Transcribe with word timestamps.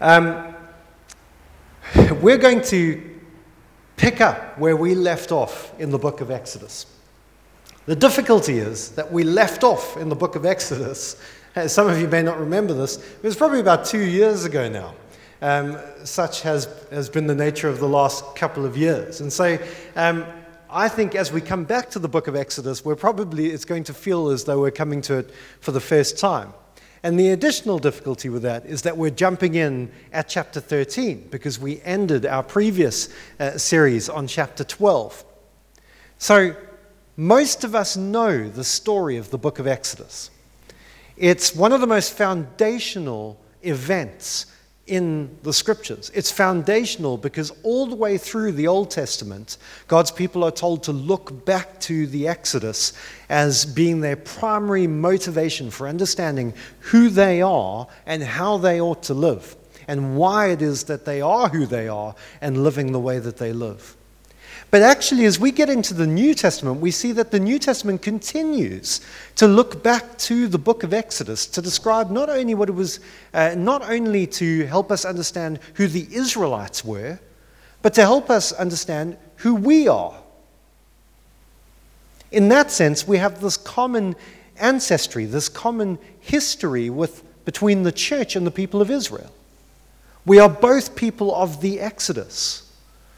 Um, 0.00 0.54
we're 2.20 2.38
going 2.38 2.62
to 2.62 3.20
pick 3.96 4.20
up 4.20 4.58
where 4.58 4.76
we 4.76 4.94
left 4.94 5.32
off 5.32 5.78
in 5.80 5.90
the 5.90 5.98
book 5.98 6.20
of 6.20 6.30
Exodus. 6.30 6.86
The 7.86 7.96
difficulty 7.96 8.58
is 8.58 8.90
that 8.92 9.12
we 9.12 9.24
left 9.24 9.64
off 9.64 9.96
in 9.96 10.08
the 10.08 10.14
book 10.14 10.36
of 10.36 10.46
Exodus. 10.46 11.20
Some 11.66 11.88
of 11.88 12.00
you 12.00 12.08
may 12.08 12.22
not 12.22 12.38
remember 12.38 12.74
this. 12.74 12.96
It 12.96 13.22
was 13.22 13.36
probably 13.36 13.60
about 13.60 13.84
two 13.84 14.02
years 14.02 14.44
ago 14.44 14.68
now. 14.68 14.94
Um, 15.40 15.78
such 16.04 16.42
has, 16.42 16.68
has 16.90 17.08
been 17.10 17.26
the 17.26 17.34
nature 17.34 17.68
of 17.68 17.80
the 17.80 17.88
last 17.88 18.36
couple 18.36 18.64
of 18.64 18.76
years. 18.76 19.20
And 19.20 19.32
so 19.32 19.58
um, 19.96 20.24
I 20.70 20.88
think 20.88 21.16
as 21.16 21.32
we 21.32 21.40
come 21.40 21.64
back 21.64 21.90
to 21.90 21.98
the 21.98 22.08
book 22.08 22.28
of 22.28 22.36
Exodus, 22.36 22.84
we're 22.84 22.96
probably, 22.96 23.50
it's 23.50 23.64
going 23.64 23.84
to 23.84 23.94
feel 23.94 24.28
as 24.28 24.44
though 24.44 24.60
we're 24.60 24.70
coming 24.70 25.00
to 25.02 25.18
it 25.18 25.30
for 25.60 25.72
the 25.72 25.80
first 25.80 26.18
time. 26.18 26.54
And 27.02 27.18
the 27.18 27.30
additional 27.30 27.78
difficulty 27.78 28.28
with 28.28 28.42
that 28.42 28.64
is 28.64 28.82
that 28.82 28.96
we're 28.96 29.10
jumping 29.10 29.56
in 29.56 29.90
at 30.12 30.28
chapter 30.28 30.60
13 30.60 31.28
because 31.30 31.58
we 31.58 31.80
ended 31.82 32.24
our 32.26 32.44
previous 32.44 33.08
uh, 33.40 33.58
series 33.58 34.08
on 34.08 34.28
chapter 34.28 34.62
12. 34.62 35.24
So, 36.18 36.54
most 37.16 37.64
of 37.64 37.74
us 37.74 37.96
know 37.96 38.48
the 38.48 38.64
story 38.64 39.16
of 39.16 39.30
the 39.30 39.38
book 39.38 39.58
of 39.58 39.66
Exodus. 39.66 40.30
It's 41.16 41.54
one 41.54 41.72
of 41.72 41.80
the 41.80 41.86
most 41.86 42.14
foundational 42.14 43.38
events 43.62 44.46
in 44.92 45.34
the 45.42 45.54
scriptures. 45.54 46.10
It's 46.14 46.30
foundational 46.30 47.16
because 47.16 47.50
all 47.62 47.86
the 47.86 47.96
way 47.96 48.18
through 48.18 48.52
the 48.52 48.68
Old 48.68 48.90
Testament, 48.90 49.56
God's 49.88 50.10
people 50.10 50.44
are 50.44 50.50
told 50.50 50.82
to 50.82 50.92
look 50.92 51.46
back 51.46 51.80
to 51.80 52.06
the 52.06 52.28
Exodus 52.28 52.92
as 53.30 53.64
being 53.64 54.02
their 54.02 54.16
primary 54.16 54.86
motivation 54.86 55.70
for 55.70 55.88
understanding 55.88 56.52
who 56.80 57.08
they 57.08 57.40
are 57.40 57.88
and 58.04 58.22
how 58.22 58.58
they 58.58 58.82
ought 58.82 59.02
to 59.04 59.14
live, 59.14 59.56
and 59.88 60.14
why 60.14 60.50
it 60.50 60.60
is 60.60 60.84
that 60.84 61.06
they 61.06 61.22
are 61.22 61.48
who 61.48 61.64
they 61.64 61.88
are 61.88 62.14
and 62.42 62.62
living 62.62 62.92
the 62.92 63.00
way 63.00 63.18
that 63.18 63.38
they 63.38 63.54
live. 63.54 63.96
But 64.72 64.80
actually, 64.80 65.26
as 65.26 65.38
we 65.38 65.52
get 65.52 65.68
into 65.68 65.92
the 65.92 66.06
New 66.06 66.32
Testament, 66.32 66.80
we 66.80 66.90
see 66.92 67.12
that 67.12 67.30
the 67.30 67.38
New 67.38 67.58
Testament 67.58 68.00
continues 68.00 69.02
to 69.36 69.46
look 69.46 69.82
back 69.82 70.16
to 70.20 70.48
the 70.48 70.56
book 70.56 70.82
of 70.82 70.94
Exodus 70.94 71.44
to 71.48 71.60
describe 71.60 72.10
not 72.10 72.30
only 72.30 72.54
what 72.54 72.70
it 72.70 72.72
was, 72.72 72.98
uh, 73.34 73.54
not 73.54 73.82
only 73.82 74.26
to 74.28 74.64
help 74.64 74.90
us 74.90 75.04
understand 75.04 75.58
who 75.74 75.86
the 75.86 76.08
Israelites 76.10 76.82
were, 76.82 77.20
but 77.82 77.92
to 77.92 78.00
help 78.00 78.30
us 78.30 78.50
understand 78.52 79.18
who 79.36 79.54
we 79.54 79.88
are. 79.88 80.18
In 82.30 82.48
that 82.48 82.70
sense, 82.70 83.06
we 83.06 83.18
have 83.18 83.42
this 83.42 83.58
common 83.58 84.16
ancestry, 84.56 85.26
this 85.26 85.50
common 85.50 85.98
history 86.18 86.88
with, 86.88 87.22
between 87.44 87.82
the 87.82 87.92
church 87.92 88.36
and 88.36 88.46
the 88.46 88.50
people 88.50 88.80
of 88.80 88.90
Israel. 88.90 89.34
We 90.24 90.38
are 90.38 90.48
both 90.48 90.96
people 90.96 91.34
of 91.34 91.60
the 91.60 91.78
Exodus. 91.78 92.71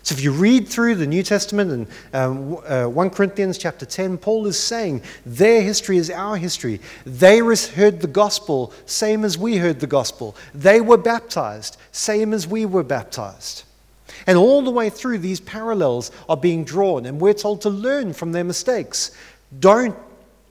So 0.05 0.15
if 0.15 0.23
you 0.23 0.33
read 0.33 0.69
through 0.69 0.97
the 0.97 1.07
New 1.07 1.23
Testament 1.23 1.71
and 1.73 1.87
um, 2.13 2.59
uh, 2.67 2.85
1 2.85 3.09
Corinthians 3.09 3.57
chapter 3.57 3.87
10, 3.87 4.19
Paul 4.19 4.47
is 4.47 4.59
saying 4.59 5.01
their 5.25 5.63
history 5.63 5.97
is 5.97 6.11
our 6.11 6.37
history. 6.37 6.79
They 7.07 7.39
heard 7.39 8.01
the 8.01 8.07
gospel 8.07 8.75
same 8.85 9.25
as 9.25 9.39
we 9.39 9.57
heard 9.57 9.81
the 9.81 9.87
gospel. 9.87 10.37
They 10.55 10.83
were 10.83 10.99
baptized 10.99 11.79
same 11.91 12.35
as 12.35 12.47
we 12.47 12.67
were 12.67 12.83
baptized. 12.83 13.65
And 14.27 14.37
all 14.37 14.61
the 14.61 14.71
way 14.71 14.91
through, 14.91 15.19
these 15.19 15.41
parallels 15.41 16.11
are 16.29 16.37
being 16.37 16.65
drawn, 16.65 17.07
and 17.07 17.19
we're 17.19 17.33
told 17.33 17.63
to 17.63 17.71
learn 17.71 18.13
from 18.13 18.33
their 18.33 18.45
mistakes. 18.45 19.11
Don't 19.59 19.97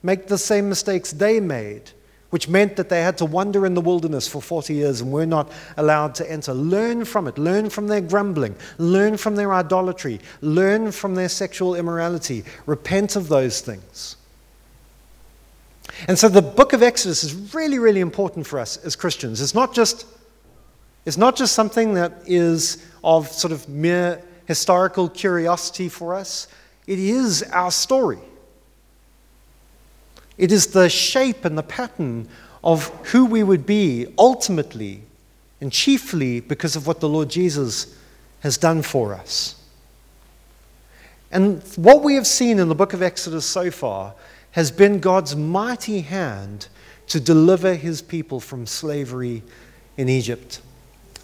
make 0.01 0.25
the 0.25 0.37
same 0.39 0.67
mistakes 0.67 1.11
they 1.11 1.39
made 1.39 1.91
which 2.33 2.49
meant 2.49 2.75
that 2.77 2.89
they 2.89 3.03
had 3.03 3.15
to 3.15 3.25
wander 3.25 3.63
in 3.63 3.75
the 3.75 3.79
wilderness 3.79 4.27
for 4.27 4.41
40 4.41 4.73
years 4.73 5.01
and 5.01 5.11
were 5.11 5.23
not 5.23 5.51
allowed 5.77 6.15
to 6.15 6.31
enter. 6.31 6.51
Learn 6.51 7.05
from 7.05 7.27
it. 7.27 7.37
Learn 7.37 7.69
from 7.69 7.87
their 7.87 8.01
grumbling. 8.01 8.55
Learn 8.79 9.17
from 9.17 9.35
their 9.35 9.53
idolatry. 9.53 10.19
Learn 10.41 10.91
from 10.91 11.13
their 11.13 11.29
sexual 11.29 11.75
immorality. 11.75 12.43
Repent 12.65 13.15
of 13.15 13.27
those 13.27 13.61
things. 13.61 14.15
And 16.07 16.17
so 16.17 16.27
the 16.27 16.41
book 16.41 16.73
of 16.73 16.81
Exodus 16.81 17.23
is 17.23 17.53
really, 17.53 17.77
really 17.77 18.01
important 18.01 18.47
for 18.47 18.57
us 18.57 18.77
as 18.77 18.95
Christians. 18.95 19.39
It's 19.39 19.53
not 19.53 19.75
just, 19.75 20.07
it's 21.05 21.17
not 21.17 21.35
just 21.35 21.53
something 21.53 21.93
that 21.93 22.13
is 22.25 22.83
of 23.03 23.27
sort 23.27 23.51
of 23.51 23.69
mere 23.69 24.19
historical 24.47 25.07
curiosity 25.07 25.87
for 25.87 26.15
us, 26.15 26.47
it 26.87 26.97
is 26.97 27.43
our 27.51 27.69
story. 27.69 28.17
It 30.37 30.51
is 30.51 30.67
the 30.67 30.89
shape 30.89 31.45
and 31.45 31.57
the 31.57 31.63
pattern 31.63 32.27
of 32.63 32.87
who 33.11 33.25
we 33.25 33.43
would 33.43 33.65
be 33.65 34.07
ultimately 34.17 35.03
and 35.61 35.71
chiefly 35.71 36.39
because 36.39 36.75
of 36.75 36.87
what 36.87 36.99
the 36.99 37.09
Lord 37.09 37.29
Jesus 37.29 37.97
has 38.41 38.57
done 38.57 38.81
for 38.81 39.13
us. 39.13 39.55
And 41.31 41.63
what 41.75 42.03
we 42.03 42.15
have 42.15 42.27
seen 42.27 42.59
in 42.59 42.69
the 42.69 42.75
book 42.75 42.93
of 42.93 43.01
Exodus 43.01 43.45
so 43.45 43.71
far 43.71 44.13
has 44.51 44.71
been 44.71 44.99
God's 44.99 45.35
mighty 45.35 46.01
hand 46.01 46.67
to 47.07 47.19
deliver 47.19 47.73
his 47.73 48.01
people 48.01 48.39
from 48.39 48.67
slavery 48.67 49.41
in 49.97 50.09
Egypt. 50.09 50.61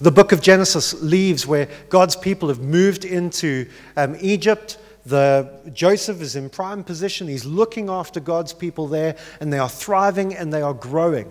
The 0.02 0.12
book 0.12 0.31
of 0.31 0.41
Genesis 0.41 1.00
leaves 1.02 1.46
where 1.46 1.68
God's 1.90 2.16
people 2.16 2.47
have 2.50 2.59
moved 2.59 3.06
into 3.06 3.68
um, 3.97 4.16
Egypt 4.20 4.78
the, 5.06 5.50
Joseph 5.74 6.22
is 6.22 6.36
in 6.36 6.50
prime 6.50 6.84
position. 6.84 7.28
He's 7.28 7.46
looking 7.46 7.90
after 7.90 8.20
God's 8.20 8.54
people 8.54 8.88
there, 8.88 9.16
and 9.40 9.52
they 9.52 9.60
are 9.60 9.70
thriving 9.70 10.36
and 10.36 10.54
they 10.54 10.62
are 10.62 10.74
growing. 10.74 11.30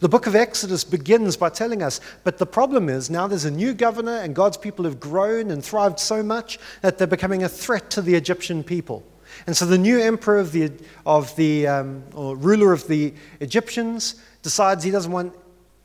The 0.00 0.08
book 0.08 0.26
of 0.26 0.34
Exodus 0.34 0.84
begins 0.84 1.36
by 1.36 1.48
telling 1.48 1.82
us, 1.82 2.00
but 2.22 2.38
the 2.38 2.46
problem 2.46 2.88
is 2.88 3.08
now 3.08 3.26
there's 3.26 3.44
a 3.44 3.50
new 3.50 3.72
governor, 3.72 4.16
and 4.18 4.34
God's 4.34 4.56
people 4.56 4.84
have 4.84 5.00
grown 5.00 5.50
and 5.50 5.64
thrived 5.64 5.98
so 5.98 6.22
much 6.22 6.58
that 6.82 6.98
they're 6.98 7.06
becoming 7.06 7.42
a 7.42 7.48
threat 7.48 7.90
to 7.90 8.02
the 8.02 8.14
Egyptian 8.14 8.62
people. 8.62 9.02
And 9.46 9.56
so 9.56 9.64
the 9.64 9.78
new 9.78 10.00
emperor 10.00 10.38
of 10.38 10.52
the, 10.52 10.72
of 11.06 11.34
the 11.36 11.66
um, 11.66 12.02
or 12.14 12.36
ruler 12.36 12.72
of 12.72 12.86
the 12.88 13.14
Egyptians 13.40 14.16
decides 14.42 14.84
he 14.84 14.90
doesn't 14.90 15.12
want 15.12 15.34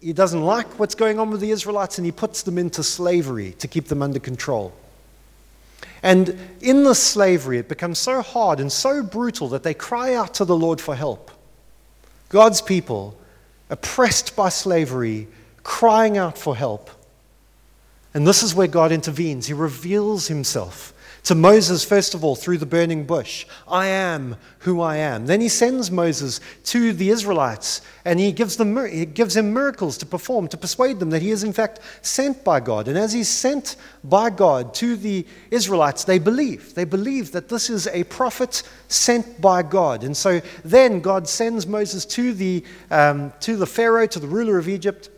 he 0.01 0.13
doesn't 0.13 0.41
like 0.41 0.67
what's 0.77 0.93
going 0.93 1.17
on 1.17 1.31
with 1.31 1.41
the 1.41 1.49
Israelites 1.49 1.97
and 1.97 2.05
he 2.05 2.11
puts 2.11 2.43
them 2.43 2.59
into 2.59 2.83
slavery 2.83 3.53
to 3.53 3.67
keep 3.67 3.87
them 3.87 4.03
under 4.03 4.19
control. 4.19 4.71
And 6.03 6.37
in 6.61 6.83
the 6.83 6.95
slavery, 6.95 7.57
it 7.57 7.67
becomes 7.67 7.99
so 7.99 8.21
hard 8.21 8.59
and 8.59 8.71
so 8.71 9.01
brutal 9.03 9.49
that 9.49 9.63
they 9.63 9.73
cry 9.73 10.13
out 10.13 10.35
to 10.35 10.45
the 10.45 10.55
Lord 10.55 10.79
for 10.79 10.95
help. 10.95 11.31
God's 12.29 12.61
people, 12.61 13.17
oppressed 13.69 14.35
by 14.35 14.49
slavery, 14.49 15.27
crying 15.63 16.17
out 16.17 16.37
for 16.37 16.55
help. 16.55 16.89
And 18.13 18.25
this 18.25 18.43
is 18.43 18.55
where 18.55 18.67
God 18.67 18.91
intervenes. 18.91 19.47
He 19.47 19.53
reveals 19.53 20.27
himself 20.27 20.93
to 21.25 21.33
Moses, 21.33 21.83
first 21.83 22.13
of 22.13 22.23
all, 22.23 22.35
through 22.35 22.59
the 22.59 22.67
burning 22.67 23.03
bush 23.03 23.45
I 23.67 23.87
am 23.87 24.37
who 24.59 24.79
I 24.79 24.97
am. 24.97 25.25
Then 25.25 25.41
he 25.41 25.49
sends 25.49 25.89
Moses 25.89 26.39
to 26.65 26.93
the 26.93 27.09
Israelites 27.09 27.81
and 28.05 28.19
he 28.19 28.31
gives, 28.31 28.57
them, 28.57 28.77
he 28.85 29.05
gives 29.05 29.35
him 29.35 29.51
miracles 29.51 29.97
to 29.97 30.05
perform, 30.05 30.47
to 30.49 30.57
persuade 30.57 30.99
them 30.99 31.09
that 31.09 31.23
he 31.23 31.31
is 31.31 31.43
in 31.43 31.51
fact 31.51 31.79
sent 32.03 32.43
by 32.43 32.59
God. 32.59 32.87
And 32.87 32.97
as 32.97 33.11
he's 33.11 33.27
sent 33.27 33.75
by 34.03 34.29
God 34.29 34.75
to 34.75 34.95
the 34.95 35.25
Israelites, 35.49 36.03
they 36.03 36.19
believe. 36.19 36.75
They 36.75 36.85
believe 36.85 37.31
that 37.31 37.49
this 37.49 37.71
is 37.71 37.87
a 37.87 38.03
prophet 38.03 38.61
sent 38.87 39.41
by 39.41 39.63
God. 39.63 40.03
And 40.03 40.15
so 40.15 40.41
then 40.63 41.01
God 41.01 41.27
sends 41.27 41.65
Moses 41.65 42.05
to 42.05 42.33
the, 42.33 42.63
um, 42.91 43.33
to 43.39 43.57
the 43.57 43.67
Pharaoh, 43.67 44.05
to 44.07 44.19
the 44.19 44.27
ruler 44.27 44.59
of 44.59 44.69
Egypt, 44.69 45.09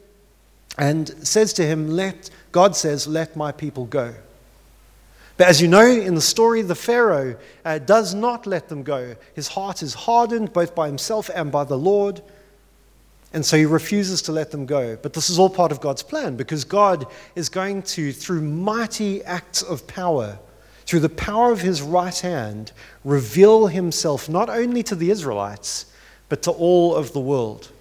and 0.78 1.10
says 1.28 1.52
to 1.54 1.66
him, 1.66 1.90
Let, 1.90 2.30
God 2.54 2.78
says, 2.78 3.08
Let 3.08 3.36
my 3.36 3.52
people 3.52 3.86
go. 3.86 4.14
But 5.38 5.48
as 5.48 5.62
you 5.62 5.68
know 5.68 5.86
in 5.86 6.16
the 6.16 6.22
story, 6.22 6.64
the 6.64 6.76
Pharaoh 6.76 7.38
uh, 7.64 7.78
does 7.78 8.16
not 8.16 8.48
let 8.48 8.70
them 8.70 8.82
go. 8.82 9.16
His 9.36 9.48
heart 9.48 9.84
is 9.84 9.94
hardened 9.94 10.52
both 10.52 10.74
by 10.74 10.88
himself 10.88 11.30
and 11.34 11.52
by 11.52 11.64
the 11.64 11.78
Lord. 11.78 12.22
And 13.34 13.46
so 13.46 13.56
he 13.56 13.66
refuses 13.66 14.24
to 14.24 14.32
let 14.32 14.50
them 14.50 14.66
go. 14.66 14.96
But 14.96 15.14
this 15.14 15.30
is 15.30 15.38
all 15.38 15.50
part 15.50 15.72
of 15.72 15.80
God's 15.80 16.02
plan 16.02 16.36
because 16.36 16.64
God 16.64 17.06
is 17.36 17.50
going 17.50 17.84
to, 17.84 18.12
through 18.12 18.42
mighty 18.42 19.24
acts 19.26 19.62
of 19.62 19.86
power, 19.86 20.40
through 20.88 21.02
the 21.02 21.10
power 21.10 21.52
of 21.52 21.62
his 21.62 21.84
right 21.84 22.18
hand, 22.18 22.72
reveal 23.04 23.68
himself 23.68 24.28
not 24.28 24.50
only 24.50 24.82
to 24.84 24.96
the 24.96 25.12
Israelites, 25.12 25.86
but 26.30 26.42
to 26.44 26.52
all 26.52 26.96
of 26.96 27.14
the 27.14 27.20
world 27.20 27.72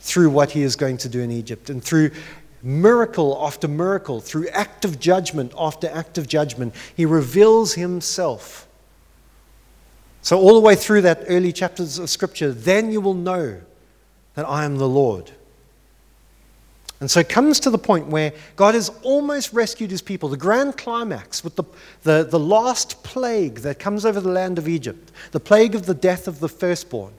through 0.00 0.30
what 0.30 0.52
he 0.52 0.62
is 0.62 0.76
going 0.76 0.96
to 0.98 1.08
do 1.08 1.20
in 1.20 1.30
Egypt 1.30 1.68
and 1.68 1.82
through 1.82 2.10
miracle 2.66 3.38
after 3.40 3.68
miracle, 3.68 4.20
through 4.20 4.48
act 4.48 4.84
of 4.84 4.98
judgment 4.98 5.52
after 5.56 5.88
act 5.88 6.18
of 6.18 6.26
judgment, 6.26 6.74
he 6.96 7.06
reveals 7.06 7.74
himself. 7.74 8.66
So, 10.22 10.38
all 10.38 10.54
the 10.54 10.60
way 10.60 10.74
through 10.74 11.02
that 11.02 11.24
early 11.28 11.52
chapters 11.52 11.98
of 11.98 12.10
Scripture, 12.10 12.50
then 12.50 12.90
you 12.90 13.00
will 13.00 13.14
know 13.14 13.60
that 14.34 14.44
I 14.44 14.64
am 14.64 14.76
the 14.76 14.88
Lord. 14.88 15.30
And 16.98 17.10
so 17.10 17.20
it 17.20 17.28
comes 17.28 17.60
to 17.60 17.70
the 17.70 17.78
point 17.78 18.06
where 18.06 18.32
God 18.56 18.74
has 18.74 18.88
almost 19.02 19.52
rescued 19.52 19.90
his 19.90 20.00
people, 20.00 20.30
the 20.30 20.36
grand 20.36 20.78
climax 20.78 21.44
with 21.44 21.56
the, 21.56 21.64
the, 22.04 22.26
the 22.28 22.38
last 22.38 23.02
plague 23.02 23.56
that 23.56 23.78
comes 23.78 24.06
over 24.06 24.20
the 24.20 24.30
land 24.30 24.58
of 24.58 24.66
Egypt, 24.66 25.12
the 25.32 25.40
plague 25.40 25.74
of 25.74 25.84
the 25.84 25.94
death 25.94 26.26
of 26.26 26.40
the 26.40 26.48
firstborn. 26.48 27.12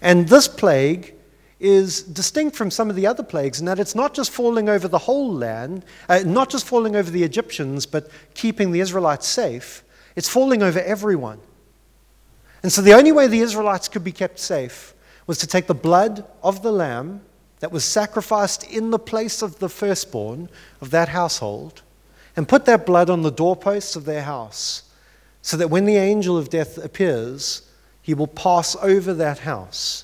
And 0.00 0.28
this 0.28 0.46
plague 0.46 1.13
is 1.60 2.02
distinct 2.02 2.56
from 2.56 2.70
some 2.70 2.90
of 2.90 2.96
the 2.96 3.06
other 3.06 3.22
plagues 3.22 3.60
in 3.60 3.66
that 3.66 3.78
it's 3.78 3.94
not 3.94 4.14
just 4.14 4.30
falling 4.30 4.68
over 4.68 4.88
the 4.88 4.98
whole 4.98 5.32
land, 5.32 5.84
uh, 6.08 6.20
not 6.26 6.50
just 6.50 6.66
falling 6.66 6.96
over 6.96 7.10
the 7.10 7.22
Egyptians, 7.22 7.86
but 7.86 8.10
keeping 8.34 8.72
the 8.72 8.80
Israelites 8.80 9.26
safe. 9.26 9.82
It's 10.16 10.28
falling 10.28 10.62
over 10.62 10.80
everyone. 10.80 11.40
And 12.62 12.72
so 12.72 12.82
the 12.82 12.94
only 12.94 13.12
way 13.12 13.26
the 13.26 13.40
Israelites 13.40 13.88
could 13.88 14.04
be 14.04 14.12
kept 14.12 14.38
safe 14.38 14.94
was 15.26 15.38
to 15.38 15.46
take 15.46 15.66
the 15.66 15.74
blood 15.74 16.24
of 16.42 16.62
the 16.62 16.72
lamb 16.72 17.22
that 17.60 17.72
was 17.72 17.84
sacrificed 17.84 18.64
in 18.70 18.90
the 18.90 18.98
place 18.98 19.40
of 19.42 19.58
the 19.58 19.68
firstborn 19.68 20.48
of 20.80 20.90
that 20.90 21.08
household 21.08 21.82
and 22.36 22.48
put 22.48 22.64
that 22.66 22.84
blood 22.84 23.08
on 23.08 23.22
the 23.22 23.30
doorposts 23.30 23.96
of 23.96 24.04
their 24.04 24.22
house 24.22 24.82
so 25.40 25.56
that 25.56 25.70
when 25.70 25.84
the 25.84 25.96
angel 25.96 26.36
of 26.36 26.50
death 26.50 26.78
appears, 26.78 27.70
he 28.02 28.12
will 28.12 28.26
pass 28.26 28.76
over 28.76 29.14
that 29.14 29.40
house 29.40 30.03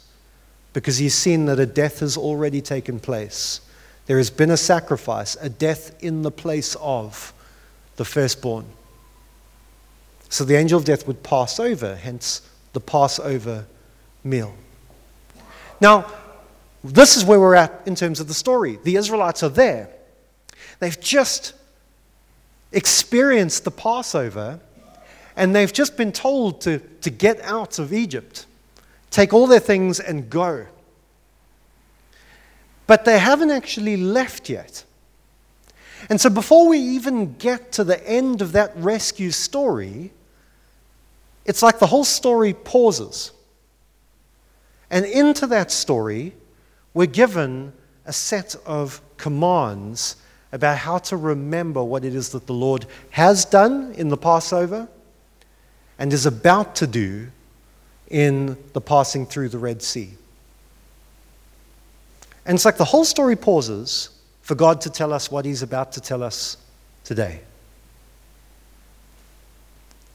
because 0.72 0.98
he's 0.98 1.14
seen 1.14 1.46
that 1.46 1.58
a 1.58 1.66
death 1.66 2.00
has 2.00 2.16
already 2.16 2.60
taken 2.60 3.00
place. 3.00 3.60
There 4.06 4.18
has 4.18 4.30
been 4.30 4.50
a 4.50 4.56
sacrifice, 4.56 5.36
a 5.40 5.48
death 5.48 6.02
in 6.02 6.22
the 6.22 6.30
place 6.30 6.76
of 6.80 7.32
the 7.96 8.04
firstborn. 8.04 8.66
So 10.28 10.44
the 10.44 10.56
angel 10.56 10.78
of 10.78 10.84
death 10.84 11.06
would 11.06 11.22
pass 11.22 11.58
over, 11.58 11.96
hence 11.96 12.42
the 12.72 12.80
Passover 12.80 13.66
meal. 14.22 14.54
Now, 15.80 16.12
this 16.84 17.16
is 17.16 17.24
where 17.24 17.40
we're 17.40 17.56
at 17.56 17.82
in 17.86 17.94
terms 17.94 18.20
of 18.20 18.28
the 18.28 18.34
story. 18.34 18.78
The 18.84 18.96
Israelites 18.96 19.42
are 19.42 19.48
there. 19.48 19.90
They've 20.78 20.98
just 20.98 21.54
experienced 22.72 23.64
the 23.64 23.70
Passover, 23.70 24.60
and 25.36 25.54
they've 25.54 25.72
just 25.72 25.96
been 25.96 26.12
told 26.12 26.60
to, 26.62 26.78
to 27.00 27.10
get 27.10 27.40
out 27.42 27.78
of 27.78 27.92
Egypt 27.92 28.46
take 29.10 29.32
all 29.32 29.46
their 29.46 29.60
things 29.60 30.00
and 30.00 30.30
go. 30.30 30.66
But 32.86 33.04
they 33.04 33.18
haven't 33.18 33.50
actually 33.50 33.96
left 33.96 34.48
yet. 34.48 34.84
And 36.08 36.20
so, 36.20 36.30
before 36.30 36.66
we 36.66 36.78
even 36.78 37.34
get 37.34 37.72
to 37.72 37.84
the 37.84 38.08
end 38.08 38.40
of 38.40 38.52
that 38.52 38.72
rescue 38.76 39.30
story, 39.30 40.12
it's 41.44 41.62
like 41.62 41.78
the 41.78 41.86
whole 41.86 42.04
story 42.04 42.54
pauses. 42.54 43.32
And 44.90 45.04
into 45.04 45.46
that 45.48 45.70
story, 45.70 46.34
we're 46.94 47.06
given 47.06 47.72
a 48.06 48.12
set 48.12 48.56
of 48.66 49.00
commands 49.16 50.16
about 50.52 50.78
how 50.78 50.98
to 50.98 51.16
remember 51.16 51.82
what 51.82 52.04
it 52.04 52.14
is 52.14 52.30
that 52.30 52.46
the 52.46 52.52
Lord 52.52 52.86
has 53.10 53.44
done 53.44 53.92
in 53.92 54.08
the 54.08 54.16
Passover 54.16 54.88
and 55.98 56.12
is 56.12 56.26
about 56.26 56.74
to 56.76 56.86
do 56.86 57.30
in 58.10 58.56
the 58.72 58.80
passing 58.80 59.24
through 59.24 59.48
the 59.48 59.58
Red 59.58 59.82
Sea. 59.82 60.10
And 62.44 62.56
it's 62.56 62.64
like 62.64 62.76
the 62.76 62.84
whole 62.84 63.04
story 63.04 63.36
pauses 63.36 64.10
for 64.42 64.54
God 64.54 64.80
to 64.82 64.90
tell 64.90 65.12
us 65.12 65.30
what 65.30 65.44
He's 65.44 65.62
about 65.62 65.92
to 65.92 66.00
tell 66.00 66.22
us 66.22 66.56
today. 67.04 67.40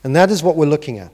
And 0.04 0.16
that 0.16 0.30
is 0.30 0.44
what 0.44 0.56
we're 0.56 0.66
looking 0.66 1.00
at. 1.00 1.12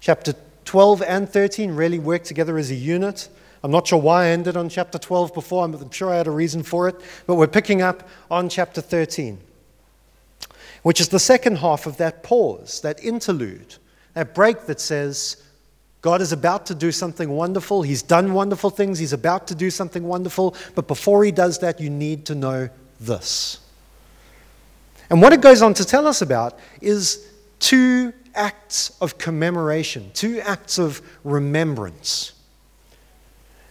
Chapter 0.00 0.34
12 0.64 1.02
and 1.02 1.28
13 1.28 1.70
really 1.70 1.98
work 1.98 2.24
together 2.24 2.58
as 2.58 2.70
a 2.70 2.74
unit. 2.74 3.28
I'm 3.62 3.70
not 3.70 3.86
sure 3.86 4.00
why 4.00 4.24
I 4.24 4.28
ended 4.28 4.56
on 4.56 4.68
chapter 4.68 4.98
12 4.98 5.32
before. 5.32 5.64
I'm 5.64 5.90
sure 5.90 6.12
I 6.12 6.16
had 6.16 6.26
a 6.26 6.32
reason 6.32 6.62
for 6.62 6.88
it. 6.88 6.96
But 7.26 7.36
we're 7.36 7.46
picking 7.46 7.80
up 7.80 8.08
on 8.30 8.48
chapter 8.48 8.80
13, 8.80 9.38
which 10.82 11.00
is 11.00 11.08
the 11.08 11.18
second 11.18 11.58
half 11.58 11.86
of 11.86 11.96
that 11.96 12.22
pause, 12.22 12.80
that 12.82 13.02
interlude, 13.02 13.76
that 14.14 14.34
break 14.34 14.66
that 14.66 14.80
says, 14.80 15.42
God 16.06 16.20
is 16.22 16.30
about 16.30 16.66
to 16.66 16.74
do 16.76 16.92
something 16.92 17.28
wonderful. 17.28 17.82
He's 17.82 18.00
done 18.00 18.32
wonderful 18.32 18.70
things. 18.70 19.00
He's 19.00 19.12
about 19.12 19.48
to 19.48 19.56
do 19.56 19.72
something 19.72 20.04
wonderful. 20.04 20.54
But 20.76 20.86
before 20.86 21.24
he 21.24 21.32
does 21.32 21.58
that, 21.58 21.80
you 21.80 21.90
need 21.90 22.26
to 22.26 22.36
know 22.36 22.68
this. 23.00 23.58
And 25.10 25.20
what 25.20 25.32
it 25.32 25.40
goes 25.40 25.62
on 25.62 25.74
to 25.74 25.84
tell 25.84 26.06
us 26.06 26.22
about 26.22 26.60
is 26.80 27.28
two 27.58 28.12
acts 28.36 28.96
of 29.00 29.18
commemoration, 29.18 30.12
two 30.14 30.38
acts 30.42 30.78
of 30.78 31.02
remembrance. 31.24 32.34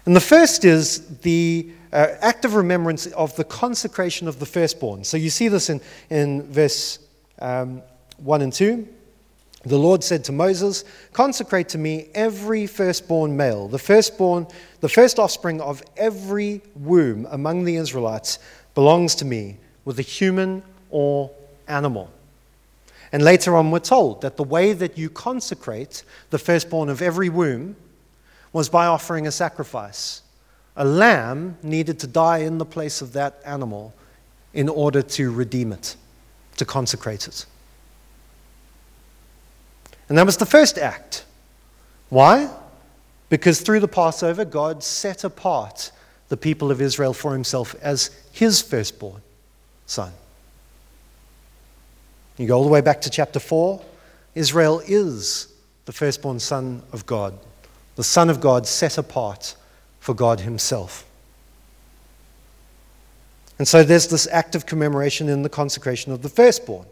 And 0.05 0.13
the 0.13 0.19
first 0.19 0.65
is 0.65 1.19
the 1.19 1.71
uh, 1.93 2.07
act 2.19 2.43
of 2.43 2.55
remembrance 2.55 3.05
of 3.05 3.33
the 3.37 3.45
consecration 3.45 4.27
of 4.27 4.39
the 4.39 4.45
firstborn. 4.45 5.05
So 5.05 5.15
you 5.15 5.29
see 5.29 5.47
this 5.47 5.69
in, 5.69 5.79
in 6.09 6.43
verse 6.51 6.99
um, 7.39 7.81
1 8.17 8.41
and 8.41 8.51
2. 8.51 8.85
The 9.65 9.79
Lord 9.79 10.03
said 10.03 10.23
to 10.25 10.31
Moses, 10.31 10.83
Consecrate 11.11 11.69
to 11.69 11.79
me 11.79 12.09
every 12.13 12.67
firstborn 12.67 13.35
male, 13.35 13.67
the 13.67 13.79
firstborn, 13.79 14.47
the 14.79 14.89
first 14.89 15.17
offspring 15.17 15.59
of 15.59 15.81
every 15.97 16.61
womb 16.75 17.27
among 17.31 17.63
the 17.63 17.77
Israelites 17.77 18.37
belongs 18.75 19.15
to 19.15 19.25
me, 19.25 19.57
whether 19.83 20.03
human 20.03 20.61
or 20.91 21.31
animal. 21.67 22.11
And 23.11 23.23
later 23.23 23.55
on, 23.55 23.71
we're 23.71 23.79
told 23.79 24.21
that 24.21 24.37
the 24.37 24.43
way 24.43 24.73
that 24.73 24.97
you 24.97 25.09
consecrate 25.09 26.03
the 26.29 26.37
firstborn 26.37 26.89
of 26.89 27.01
every 27.01 27.29
womb 27.29 27.75
was 28.53 28.69
by 28.69 28.85
offering 28.85 29.25
a 29.25 29.31
sacrifice. 29.31 30.21
A 30.75 30.85
lamb 30.85 31.57
needed 31.63 31.99
to 31.99 32.07
die 32.07 32.39
in 32.39 32.57
the 32.57 32.65
place 32.65 33.01
of 33.01 33.13
that 33.13 33.41
animal 33.45 33.93
in 34.53 34.69
order 34.69 35.01
to 35.01 35.31
redeem 35.31 35.71
it, 35.71 35.95
to 36.57 36.65
consecrate 36.65 37.27
it. 37.27 37.45
And 40.07 40.17
that 40.17 40.25
was 40.25 40.37
the 40.37 40.45
first 40.45 40.77
act. 40.77 41.25
Why? 42.09 42.49
Because 43.29 43.61
through 43.61 43.79
the 43.79 43.87
Passover, 43.87 44.45
God 44.45 44.83
set 44.83 45.23
apart 45.23 45.91
the 46.29 46.37
people 46.37 46.71
of 46.71 46.81
Israel 46.81 47.13
for 47.13 47.33
himself 47.33 47.75
as 47.81 48.09
his 48.31 48.61
firstborn 48.61 49.21
son. 49.85 50.11
You 52.37 52.47
go 52.47 52.57
all 52.57 52.63
the 52.63 52.69
way 52.69 52.81
back 52.81 53.01
to 53.01 53.09
chapter 53.09 53.39
4. 53.39 53.81
Israel 54.35 54.81
is 54.85 55.53
the 55.85 55.93
firstborn 55.93 56.39
son 56.39 56.81
of 56.91 57.05
God, 57.05 57.37
the 57.95 58.03
son 58.03 58.29
of 58.29 58.41
God 58.41 58.67
set 58.67 58.97
apart 58.97 59.55
for 59.99 60.13
God 60.13 60.41
himself. 60.41 61.05
And 63.57 63.67
so 63.67 63.83
there's 63.83 64.07
this 64.07 64.27
act 64.31 64.55
of 64.55 64.65
commemoration 64.65 65.29
in 65.29 65.43
the 65.43 65.49
consecration 65.49 66.11
of 66.11 66.21
the 66.21 66.29
firstborn. 66.29 66.85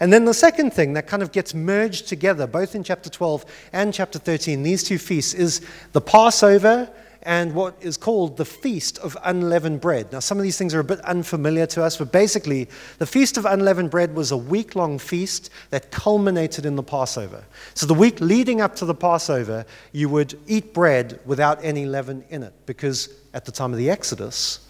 And 0.00 0.12
then 0.12 0.24
the 0.24 0.34
second 0.34 0.72
thing 0.72 0.92
that 0.92 1.06
kind 1.06 1.22
of 1.22 1.32
gets 1.32 1.54
merged 1.54 2.08
together, 2.08 2.46
both 2.46 2.74
in 2.74 2.84
chapter 2.84 3.10
12 3.10 3.44
and 3.72 3.92
chapter 3.92 4.18
13, 4.18 4.62
these 4.62 4.84
two 4.84 4.98
feasts, 4.98 5.34
is 5.34 5.60
the 5.92 6.00
Passover 6.00 6.88
and 7.22 7.52
what 7.52 7.76
is 7.80 7.96
called 7.96 8.36
the 8.36 8.44
Feast 8.44 8.98
of 8.98 9.16
Unleavened 9.24 9.80
Bread. 9.80 10.12
Now, 10.12 10.20
some 10.20 10.38
of 10.38 10.44
these 10.44 10.56
things 10.56 10.72
are 10.72 10.80
a 10.80 10.84
bit 10.84 11.00
unfamiliar 11.00 11.66
to 11.66 11.82
us, 11.82 11.96
but 11.96 12.12
basically, 12.12 12.68
the 12.98 13.06
Feast 13.06 13.36
of 13.36 13.44
Unleavened 13.44 13.90
Bread 13.90 14.14
was 14.14 14.30
a 14.30 14.36
week 14.36 14.76
long 14.76 14.98
feast 14.98 15.50
that 15.70 15.90
culminated 15.90 16.64
in 16.64 16.76
the 16.76 16.82
Passover. 16.82 17.44
So, 17.74 17.86
the 17.86 17.94
week 17.94 18.20
leading 18.20 18.60
up 18.60 18.76
to 18.76 18.84
the 18.84 18.94
Passover, 18.94 19.66
you 19.92 20.08
would 20.08 20.38
eat 20.46 20.72
bread 20.72 21.18
without 21.26 21.62
any 21.64 21.86
leaven 21.86 22.24
in 22.30 22.44
it, 22.44 22.54
because 22.66 23.08
at 23.34 23.44
the 23.44 23.52
time 23.52 23.72
of 23.72 23.78
the 23.78 23.90
Exodus, 23.90 24.60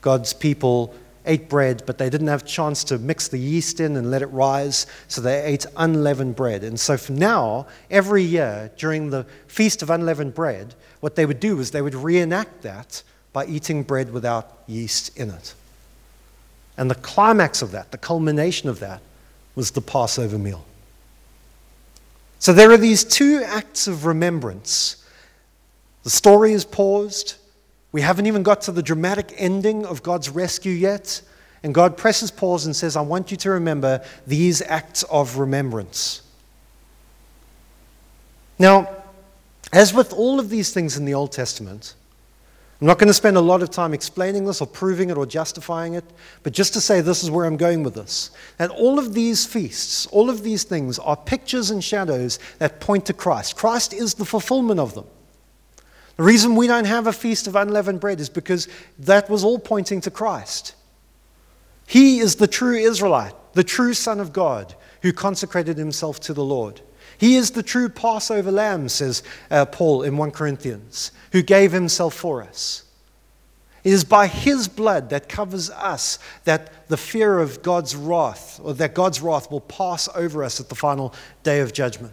God's 0.00 0.32
people 0.32 0.94
ate 1.26 1.48
bread, 1.48 1.82
but 1.86 1.98
they 1.98 2.10
didn't 2.10 2.28
have 2.28 2.42
a 2.42 2.46
chance 2.46 2.84
to 2.84 2.98
mix 2.98 3.28
the 3.28 3.38
yeast 3.38 3.80
in 3.80 3.96
and 3.96 4.10
let 4.10 4.22
it 4.22 4.26
rise, 4.26 4.86
so 5.08 5.20
they 5.20 5.42
ate 5.42 5.66
unleavened 5.76 6.36
bread. 6.36 6.64
And 6.64 6.78
so 6.78 6.96
now, 7.08 7.66
every 7.90 8.22
year 8.22 8.70
during 8.76 9.10
the 9.10 9.24
Feast 9.46 9.82
of 9.82 9.90
Unleavened 9.90 10.34
Bread, 10.34 10.74
what 11.00 11.16
they 11.16 11.26
would 11.26 11.40
do 11.40 11.60
is 11.60 11.70
they 11.70 11.82
would 11.82 11.94
reenact 11.94 12.62
that 12.62 13.02
by 13.32 13.46
eating 13.46 13.82
bread 13.82 14.12
without 14.12 14.62
yeast 14.66 15.16
in 15.16 15.30
it. 15.30 15.54
And 16.76 16.90
the 16.90 16.96
climax 16.96 17.62
of 17.62 17.70
that, 17.72 17.90
the 17.90 17.98
culmination 17.98 18.68
of 18.68 18.80
that, 18.80 19.00
was 19.54 19.70
the 19.70 19.80
Passover 19.80 20.38
meal. 20.38 20.64
So 22.38 22.52
there 22.52 22.70
are 22.72 22.78
these 22.78 23.04
two 23.04 23.42
acts 23.44 23.86
of 23.86 24.04
remembrance. 24.06 25.04
The 26.02 26.10
story 26.10 26.52
is 26.52 26.64
paused, 26.64 27.36
we 27.92 28.00
haven't 28.00 28.26
even 28.26 28.42
got 28.42 28.62
to 28.62 28.72
the 28.72 28.82
dramatic 28.82 29.34
ending 29.36 29.84
of 29.84 30.02
God's 30.02 30.30
rescue 30.30 30.72
yet. 30.72 31.22
And 31.62 31.72
God 31.72 31.96
presses 31.96 32.30
pause 32.30 32.66
and 32.66 32.74
says, 32.74 32.96
I 32.96 33.02
want 33.02 33.30
you 33.30 33.36
to 33.38 33.50
remember 33.50 34.02
these 34.26 34.62
acts 34.62 35.04
of 35.04 35.38
remembrance. 35.38 36.22
Now, 38.58 38.88
as 39.72 39.94
with 39.94 40.12
all 40.12 40.40
of 40.40 40.50
these 40.50 40.72
things 40.72 40.96
in 40.96 41.04
the 41.04 41.14
Old 41.14 41.30
Testament, 41.30 41.94
I'm 42.80 42.88
not 42.88 42.98
going 42.98 43.08
to 43.08 43.14
spend 43.14 43.36
a 43.36 43.40
lot 43.40 43.62
of 43.62 43.70
time 43.70 43.94
explaining 43.94 44.44
this 44.44 44.60
or 44.60 44.66
proving 44.66 45.10
it 45.10 45.16
or 45.16 45.24
justifying 45.24 45.94
it, 45.94 46.04
but 46.42 46.52
just 46.52 46.72
to 46.74 46.80
say 46.80 47.00
this 47.00 47.22
is 47.22 47.30
where 47.30 47.46
I'm 47.46 47.56
going 47.56 47.84
with 47.84 47.94
this. 47.94 48.32
And 48.58 48.72
all 48.72 48.98
of 48.98 49.14
these 49.14 49.46
feasts, 49.46 50.06
all 50.06 50.28
of 50.28 50.42
these 50.42 50.64
things 50.64 50.98
are 50.98 51.16
pictures 51.16 51.70
and 51.70 51.82
shadows 51.82 52.40
that 52.58 52.80
point 52.80 53.06
to 53.06 53.12
Christ. 53.12 53.56
Christ 53.56 53.92
is 53.92 54.14
the 54.14 54.24
fulfillment 54.24 54.80
of 54.80 54.94
them. 54.94 55.06
The 56.22 56.28
reason 56.28 56.54
we 56.54 56.68
don't 56.68 56.84
have 56.84 57.08
a 57.08 57.12
feast 57.12 57.48
of 57.48 57.56
unleavened 57.56 57.98
bread 57.98 58.20
is 58.20 58.28
because 58.28 58.68
that 59.00 59.28
was 59.28 59.42
all 59.42 59.58
pointing 59.58 60.00
to 60.02 60.10
Christ. 60.12 60.76
He 61.84 62.20
is 62.20 62.36
the 62.36 62.46
true 62.46 62.76
Israelite, 62.76 63.34
the 63.54 63.64
true 63.64 63.92
Son 63.92 64.20
of 64.20 64.32
God, 64.32 64.76
who 65.00 65.12
consecrated 65.12 65.76
himself 65.76 66.20
to 66.20 66.32
the 66.32 66.44
Lord. 66.44 66.80
He 67.18 67.34
is 67.34 67.50
the 67.50 67.62
true 67.64 67.88
Passover 67.88 68.52
lamb, 68.52 68.88
says 68.88 69.24
uh, 69.50 69.64
Paul 69.64 70.04
in 70.04 70.16
1 70.16 70.30
Corinthians, 70.30 71.10
who 71.32 71.42
gave 71.42 71.72
himself 71.72 72.14
for 72.14 72.40
us. 72.40 72.84
It 73.82 73.92
is 73.92 74.04
by 74.04 74.28
his 74.28 74.68
blood 74.68 75.10
that 75.10 75.28
covers 75.28 75.70
us 75.70 76.20
that 76.44 76.86
the 76.86 76.96
fear 76.96 77.40
of 77.40 77.64
God's 77.64 77.96
wrath, 77.96 78.60
or 78.62 78.74
that 78.74 78.94
God's 78.94 79.20
wrath 79.20 79.50
will 79.50 79.60
pass 79.60 80.08
over 80.14 80.44
us 80.44 80.60
at 80.60 80.68
the 80.68 80.76
final 80.76 81.12
day 81.42 81.58
of 81.58 81.72
judgment. 81.72 82.12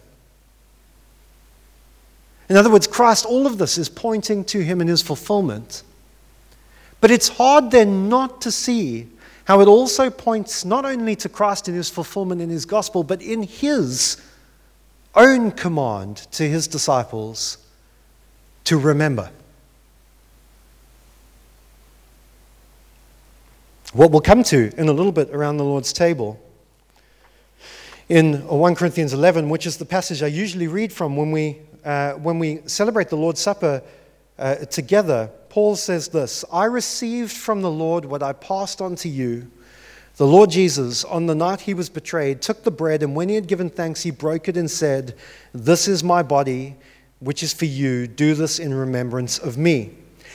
In 2.49 2.57
other 2.57 2.71
words, 2.71 2.87
Christ, 2.87 3.25
all 3.25 3.45
of 3.45 3.57
this 3.57 3.77
is 3.77 3.89
pointing 3.89 4.43
to 4.45 4.63
him 4.63 4.81
and 4.81 4.89
his 4.89 5.01
fulfillment. 5.01 5.83
But 6.99 7.11
it's 7.11 7.29
hard 7.29 7.71
then 7.71 8.09
not 8.09 8.41
to 8.41 8.51
see 8.51 9.07
how 9.45 9.61
it 9.61 9.67
also 9.67 10.09
points 10.09 10.65
not 10.65 10.85
only 10.85 11.15
to 11.17 11.29
Christ 11.29 11.67
in 11.67 11.75
his 11.75 11.89
fulfillment 11.89 12.41
in 12.41 12.49
his 12.49 12.65
gospel, 12.65 13.03
but 13.03 13.21
in 13.21 13.43
his 13.43 14.21
own 15.15 15.51
command 15.51 16.17
to 16.31 16.47
his 16.47 16.67
disciples 16.67 17.57
to 18.65 18.77
remember. 18.77 19.31
What 23.93 24.11
we'll 24.11 24.21
come 24.21 24.43
to 24.43 24.71
in 24.79 24.87
a 24.87 24.93
little 24.93 25.11
bit 25.11 25.29
around 25.31 25.57
the 25.57 25.63
Lord's 25.63 25.91
table 25.91 26.39
in 28.07 28.47
1 28.47 28.75
Corinthians 28.75 29.13
11, 29.13 29.49
which 29.49 29.65
is 29.65 29.77
the 29.77 29.85
passage 29.85 30.21
I 30.21 30.27
usually 30.27 30.67
read 30.67 30.93
from 30.93 31.15
when 31.15 31.31
we, 31.31 31.59
uh, 31.83 32.13
when 32.13 32.39
we 32.39 32.61
celebrate 32.65 33.09
the 33.09 33.17
Lord's 33.17 33.39
Supper 33.39 33.81
uh, 34.37 34.55
together, 34.55 35.29
Paul 35.49 35.75
says 35.75 36.07
this 36.07 36.45
I 36.51 36.65
received 36.65 37.31
from 37.31 37.61
the 37.61 37.71
Lord 37.71 38.05
what 38.05 38.23
I 38.23 38.33
passed 38.33 38.81
on 38.81 38.95
to 38.97 39.09
you. 39.09 39.49
The 40.17 40.27
Lord 40.27 40.49
Jesus, 40.49 41.05
on 41.05 41.27
the 41.27 41.35
night 41.35 41.61
he 41.61 41.73
was 41.73 41.89
betrayed, 41.89 42.41
took 42.41 42.63
the 42.63 42.71
bread, 42.71 43.03
and 43.03 43.15
when 43.15 43.29
he 43.29 43.35
had 43.35 43.47
given 43.47 43.69
thanks, 43.69 44.03
he 44.03 44.11
broke 44.11 44.49
it 44.49 44.57
and 44.57 44.69
said, 44.69 45.15
This 45.53 45.87
is 45.87 46.03
my 46.03 46.23
body, 46.23 46.75
which 47.19 47.41
is 47.41 47.53
for 47.53 47.65
you. 47.65 48.05
Do 48.05 48.35
this 48.35 48.59
in 48.59 48.73
remembrance 48.73 49.37
of 49.37 49.57
me. 49.57 49.91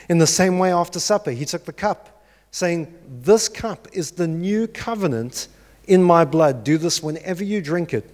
In 0.08 0.18
the 0.18 0.26
same 0.26 0.58
way, 0.58 0.72
after 0.72 0.98
supper, 0.98 1.32
he 1.32 1.44
took 1.44 1.64
the 1.66 1.72
cup, 1.72 2.24
saying, 2.50 2.94
This 3.20 3.48
cup 3.48 3.88
is 3.92 4.12
the 4.12 4.26
new 4.26 4.66
covenant 4.66 5.48
in 5.86 6.02
my 6.02 6.24
blood. 6.24 6.64
Do 6.64 6.78
this 6.78 7.02
whenever 7.02 7.44
you 7.44 7.60
drink 7.60 7.92
it 7.92 8.10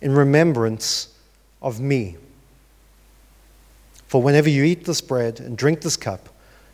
in 0.00 0.12
remembrance 0.12 1.08
of 1.60 1.80
me. 1.80 2.16
For 4.12 4.20
whenever 4.20 4.50
you 4.50 4.62
eat 4.64 4.84
this 4.84 5.00
bread 5.00 5.40
and 5.40 5.56
drink 5.56 5.80
this 5.80 5.96
cup, 5.96 6.28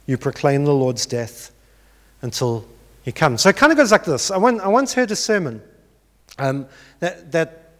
you 0.07 0.19
proclaim 0.19 0.65
the 0.65 0.75
Lord's 0.75 1.07
death 1.07 1.53
until 2.21 2.67
he 3.05 3.13
comes. 3.13 3.43
So 3.43 3.49
it 3.49 3.57
kind 3.57 3.71
of 3.71 3.79
goes 3.79 3.93
like 3.93 4.05
this. 4.05 4.33
I, 4.33 4.37
went, 4.39 4.61
I 4.61 4.67
once 4.67 4.93
heard 4.93 5.13
a 5.13 5.15
sermon 5.15 5.63
um, 6.41 6.67
that, 6.99 7.31
that 7.31 7.71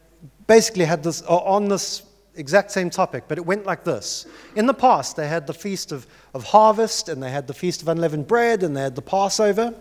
basically 0.47 0.85
had 0.85 1.03
this 1.03 1.23
on 1.23 1.67
this 1.67 2.05
exact 2.37 2.71
same 2.71 2.89
topic, 2.89 3.25
but 3.27 3.37
it 3.37 3.45
went 3.45 3.67
like 3.67 3.83
this. 3.83 4.27
In 4.55 4.67
the 4.67 4.75
past, 4.75 5.17
they 5.17 5.27
had 5.27 5.45
the 5.49 5.55
feast 5.55 5.91
of, 5.91 6.07
of 6.35 6.45
harvest, 6.45 7.09
and 7.09 7.21
they 7.21 7.33
had 7.33 7.49
the 7.49 7.53
feast 7.53 7.83
of 7.83 7.89
unleavened 7.89 8.29
bread, 8.29 8.63
and 8.63 8.77
they 8.77 8.83
had 8.83 8.95
the 8.95 9.03
Passover. 9.03 9.75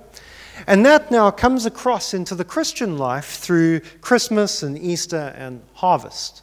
And 0.66 0.84
that 0.88 1.12
now 1.12 1.30
comes 1.30 1.68
across 1.68 2.16
into 2.16 2.34
the 2.34 2.44
Christian 2.44 2.98
life 2.98 3.38
through 3.38 3.82
Christmas 4.02 4.64
and 4.64 4.76
Easter 4.76 5.36
and 5.38 5.62
harvest. 5.76 6.42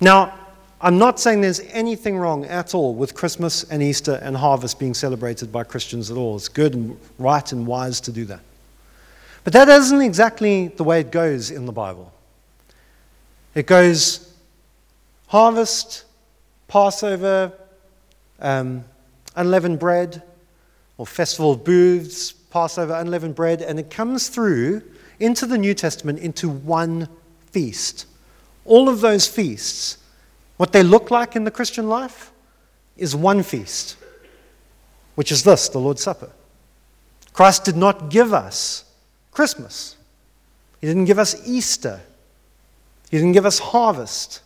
Now, 0.00 0.38
I'm 0.84 0.98
not 0.98 1.20
saying 1.20 1.42
there's 1.42 1.60
anything 1.70 2.18
wrong 2.18 2.44
at 2.46 2.74
all 2.74 2.92
with 2.92 3.14
Christmas 3.14 3.62
and 3.62 3.80
Easter 3.80 4.18
and 4.20 4.36
harvest 4.36 4.80
being 4.80 4.94
celebrated 4.94 5.52
by 5.52 5.62
Christians 5.62 6.10
at 6.10 6.16
all. 6.16 6.34
It's 6.34 6.48
good 6.48 6.74
and 6.74 6.98
right 7.20 7.52
and 7.52 7.68
wise 7.68 8.00
to 8.00 8.10
do 8.10 8.24
that. 8.24 8.40
But 9.44 9.52
that 9.52 9.68
isn't 9.68 10.00
exactly 10.00 10.68
the 10.68 10.82
way 10.82 10.98
it 10.98 11.12
goes 11.12 11.52
in 11.52 11.66
the 11.66 11.72
Bible. 11.72 12.12
It 13.54 13.68
goes 13.68 14.34
harvest, 15.28 16.04
Passover, 16.66 17.52
um, 18.40 18.84
unleavened 19.36 19.78
bread, 19.78 20.20
or 20.98 21.06
festival 21.06 21.52
of 21.52 21.64
booths, 21.64 22.32
Passover, 22.32 22.94
unleavened 22.94 23.36
bread, 23.36 23.62
and 23.62 23.78
it 23.78 23.88
comes 23.88 24.28
through 24.28 24.82
into 25.20 25.46
the 25.46 25.58
New 25.58 25.74
Testament 25.74 26.18
into 26.18 26.48
one 26.48 27.08
feast. 27.52 28.06
All 28.64 28.88
of 28.88 29.00
those 29.00 29.28
feasts 29.28 29.98
what 30.56 30.72
they 30.72 30.82
look 30.82 31.10
like 31.10 31.36
in 31.36 31.44
the 31.44 31.50
Christian 31.50 31.88
life 31.88 32.32
is 32.96 33.16
one 33.16 33.42
feast, 33.42 33.96
which 35.14 35.32
is 35.32 35.42
this 35.44 35.68
the 35.68 35.78
Lord's 35.78 36.02
Supper. 36.02 36.30
Christ 37.32 37.64
did 37.64 37.76
not 37.76 38.10
give 38.10 38.32
us 38.32 38.84
Christmas, 39.30 39.96
He 40.80 40.86
didn't 40.86 41.06
give 41.06 41.18
us 41.18 41.46
Easter, 41.46 42.00
He 43.10 43.16
didn't 43.16 43.32
give 43.32 43.46
us 43.46 43.58
harvest. 43.58 44.40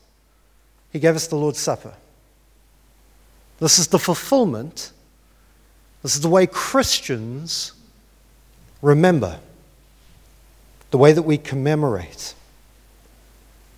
He 0.92 1.00
gave 1.00 1.14
us 1.14 1.26
the 1.26 1.36
Lord's 1.36 1.58
Supper. 1.58 1.92
This 3.60 3.78
is 3.78 3.88
the 3.88 3.98
fulfillment. 3.98 4.92
This 6.02 6.14
is 6.14 6.22
the 6.22 6.28
way 6.28 6.46
Christians 6.46 7.72
remember, 8.80 9.40
the 10.90 10.98
way 10.98 11.12
that 11.12 11.22
we 11.22 11.36
commemorate. 11.36 12.34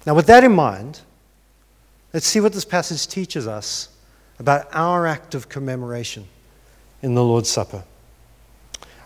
Now, 0.07 0.15
with 0.15 0.27
that 0.27 0.45
in 0.45 0.53
mind, 0.53 1.01
Let's 2.13 2.27
see 2.27 2.41
what 2.41 2.53
this 2.53 2.65
passage 2.65 3.07
teaches 3.07 3.47
us 3.47 3.91
about 4.39 4.69
our 4.73 5.07
act 5.07 5.35
of 5.35 5.49
commemoration 5.49 6.27
in 7.03 7.15
the 7.15 7.23
Lord's 7.23 7.51
Supper. 7.51 7.85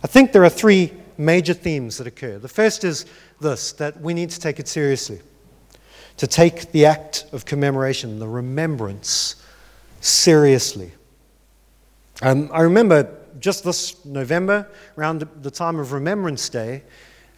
I 0.02 0.06
think 0.06 0.32
there 0.32 0.44
are 0.44 0.50
three 0.50 0.92
major 1.18 1.54
themes 1.54 1.98
that 1.98 2.06
occur. 2.06 2.38
The 2.38 2.48
first 2.48 2.84
is 2.84 3.06
this 3.40 3.72
that 3.72 4.00
we 4.00 4.14
need 4.14 4.30
to 4.30 4.40
take 4.40 4.60
it 4.60 4.68
seriously, 4.68 5.20
to 6.16 6.26
take 6.26 6.72
the 6.72 6.86
act 6.86 7.26
of 7.32 7.44
commemoration, 7.44 8.18
the 8.18 8.28
remembrance, 8.28 9.36
seriously. 10.00 10.92
Um, 12.22 12.50
I 12.52 12.62
remember 12.62 13.16
just 13.40 13.64
this 13.64 14.04
November, 14.04 14.68
around 14.96 15.26
the 15.42 15.50
time 15.50 15.78
of 15.78 15.92
Remembrance 15.92 16.48
Day, 16.48 16.82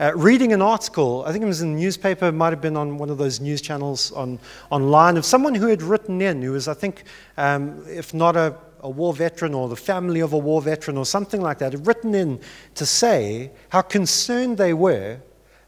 uh, 0.01 0.13
reading 0.17 0.53
an 0.53 0.61
article, 0.61 1.25
I 1.25 1.33
think 1.33 1.45
it 1.45 1.47
was 1.47 1.63
in 1.63 1.75
the 1.75 1.81
newspaper, 1.81 2.27
it 2.27 2.33
might 2.33 2.51
have 2.51 2.61
been 2.61 2.77
on 2.77 2.99
one 2.99 3.11
of 3.11 3.19
those 3.19 3.41
news 3.41 3.61
channels 3.61 4.11
on, 4.13 4.41
online, 4.71 5.17
of 5.17 5.25
someone 5.25 5.55
who 5.55 5.69
had 5.69 5.83
written 5.83 6.21
in, 6.21 6.43
who 6.43 6.53
was, 6.53 6.67
I 6.67 6.75
think, 6.75 7.05
um, 7.37 7.85
if 7.89 8.13
not 8.13 8.37
a, 8.37 8.57
a 8.81 8.91
war 8.91 9.15
veteran 9.15 9.55
or 9.55 9.69
the 9.69 9.77
family 9.77 10.21
of 10.21 10.33
a 10.33 10.39
war 10.39 10.61
veteran 10.61 10.97
or 10.97 11.07
something 11.07 11.41
like 11.41 11.59
that, 11.59 11.73
had 11.73 11.87
written 11.87 12.15
in 12.15 12.41
to 12.75 12.85
say 12.85 13.53
how 13.69 13.83
concerned 13.83 14.59
they 14.59 14.75
were 14.75 15.21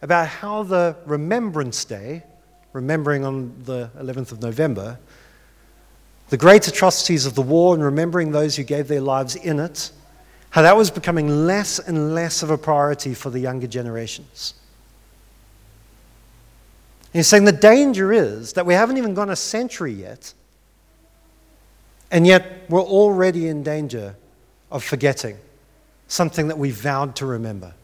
about 0.03 0.27
how 0.27 0.65
the 0.65 0.97
Remembrance 1.07 1.85
Day, 1.85 2.25
remembering 2.73 3.25
on 3.25 3.55
the 3.65 3.91
11th 3.97 4.33
of 4.33 4.43
November, 4.43 4.99
the 6.31 6.37
great 6.37 6.67
atrocities 6.67 7.27
of 7.27 7.37
the 7.37 7.43
war 7.43 7.75
and 7.75 7.85
remembering 7.85 8.33
those 8.33 8.57
who 8.57 8.65
gave 8.65 8.89
their 8.89 9.01
lives 9.01 9.37
in 9.37 9.61
it, 9.61 9.93
how 10.57 10.63
that 10.63 10.75
was 10.75 10.91
becoming 10.91 11.45
less 11.47 11.79
and 11.79 12.15
less 12.15 12.43
of 12.43 12.49
a 12.49 12.57
priority 12.57 13.13
for 13.13 13.29
the 13.29 13.39
younger 13.39 13.67
generations. 13.67 14.55
And 17.13 17.19
he's 17.19 17.27
saying 17.27 17.45
the 17.45 17.53
danger 17.53 18.11
is 18.11 18.55
that 18.55 18.65
we 18.65 18.73
haven't 18.73 18.97
even 18.97 19.13
gone 19.13 19.29
a 19.29 19.37
century 19.37 19.93
yet, 19.93 20.33
and 22.11 22.27
yet 22.27 22.65
we're 22.71 22.81
already 22.81 23.49
in 23.49 23.65
danger 23.65 24.17
of 24.71 24.83
forgetting 24.83 25.37
something 26.09 26.49
that 26.49 26.57
we 26.57 26.71
vowed 26.71 27.15
to 27.17 27.27
remember. 27.27 27.75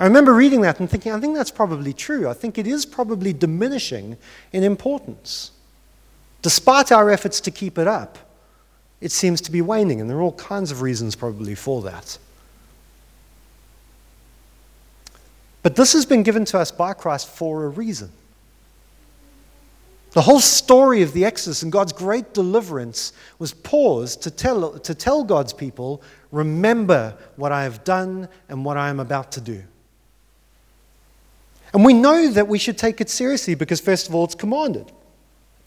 I 0.00 0.04
remember 0.06 0.34
reading 0.34 0.62
that 0.62 0.80
and 0.80 0.90
thinking, 0.90 1.12
I 1.12 1.20
think 1.20 1.36
that's 1.36 1.52
probably 1.52 1.92
true. 1.92 2.28
I 2.28 2.32
think 2.32 2.58
it 2.58 2.66
is 2.66 2.84
probably 2.84 3.32
diminishing 3.32 4.16
in 4.52 4.64
importance, 4.64 5.52
despite 6.42 6.90
our 6.90 7.08
efforts 7.08 7.40
to 7.42 7.52
keep 7.52 7.78
it 7.78 7.86
up 7.86 8.25
it 9.06 9.12
seems 9.12 9.40
to 9.42 9.52
be 9.52 9.62
waning, 9.62 10.00
and 10.00 10.10
there 10.10 10.16
are 10.16 10.20
all 10.20 10.32
kinds 10.32 10.72
of 10.72 10.82
reasons 10.82 11.14
probably 11.14 11.54
for 11.54 11.80
that. 11.82 12.18
But 15.62 15.76
this 15.76 15.92
has 15.92 16.04
been 16.04 16.24
given 16.24 16.44
to 16.46 16.58
us 16.58 16.72
by 16.72 16.92
Christ 16.92 17.28
for 17.28 17.66
a 17.66 17.68
reason. 17.68 18.10
The 20.10 20.22
whole 20.22 20.40
story 20.40 21.02
of 21.02 21.12
the 21.12 21.24
Exodus 21.24 21.62
and 21.62 21.70
God's 21.70 21.92
great 21.92 22.34
deliverance 22.34 23.12
was 23.38 23.54
paused 23.54 24.22
to 24.22 24.30
tell, 24.32 24.76
to 24.76 24.94
tell 24.94 25.22
God's 25.22 25.52
people, 25.52 26.02
remember 26.32 27.16
what 27.36 27.52
I 27.52 27.62
have 27.62 27.84
done 27.84 28.28
and 28.48 28.64
what 28.64 28.76
I 28.76 28.88
am 28.88 28.98
about 28.98 29.30
to 29.32 29.40
do. 29.40 29.62
And 31.72 31.84
we 31.84 31.94
know 31.94 32.28
that 32.28 32.48
we 32.48 32.58
should 32.58 32.76
take 32.76 33.00
it 33.00 33.08
seriously 33.08 33.54
because, 33.54 33.80
first 33.80 34.08
of 34.08 34.16
all, 34.16 34.24
it's 34.24 34.34
commanded. 34.34 34.90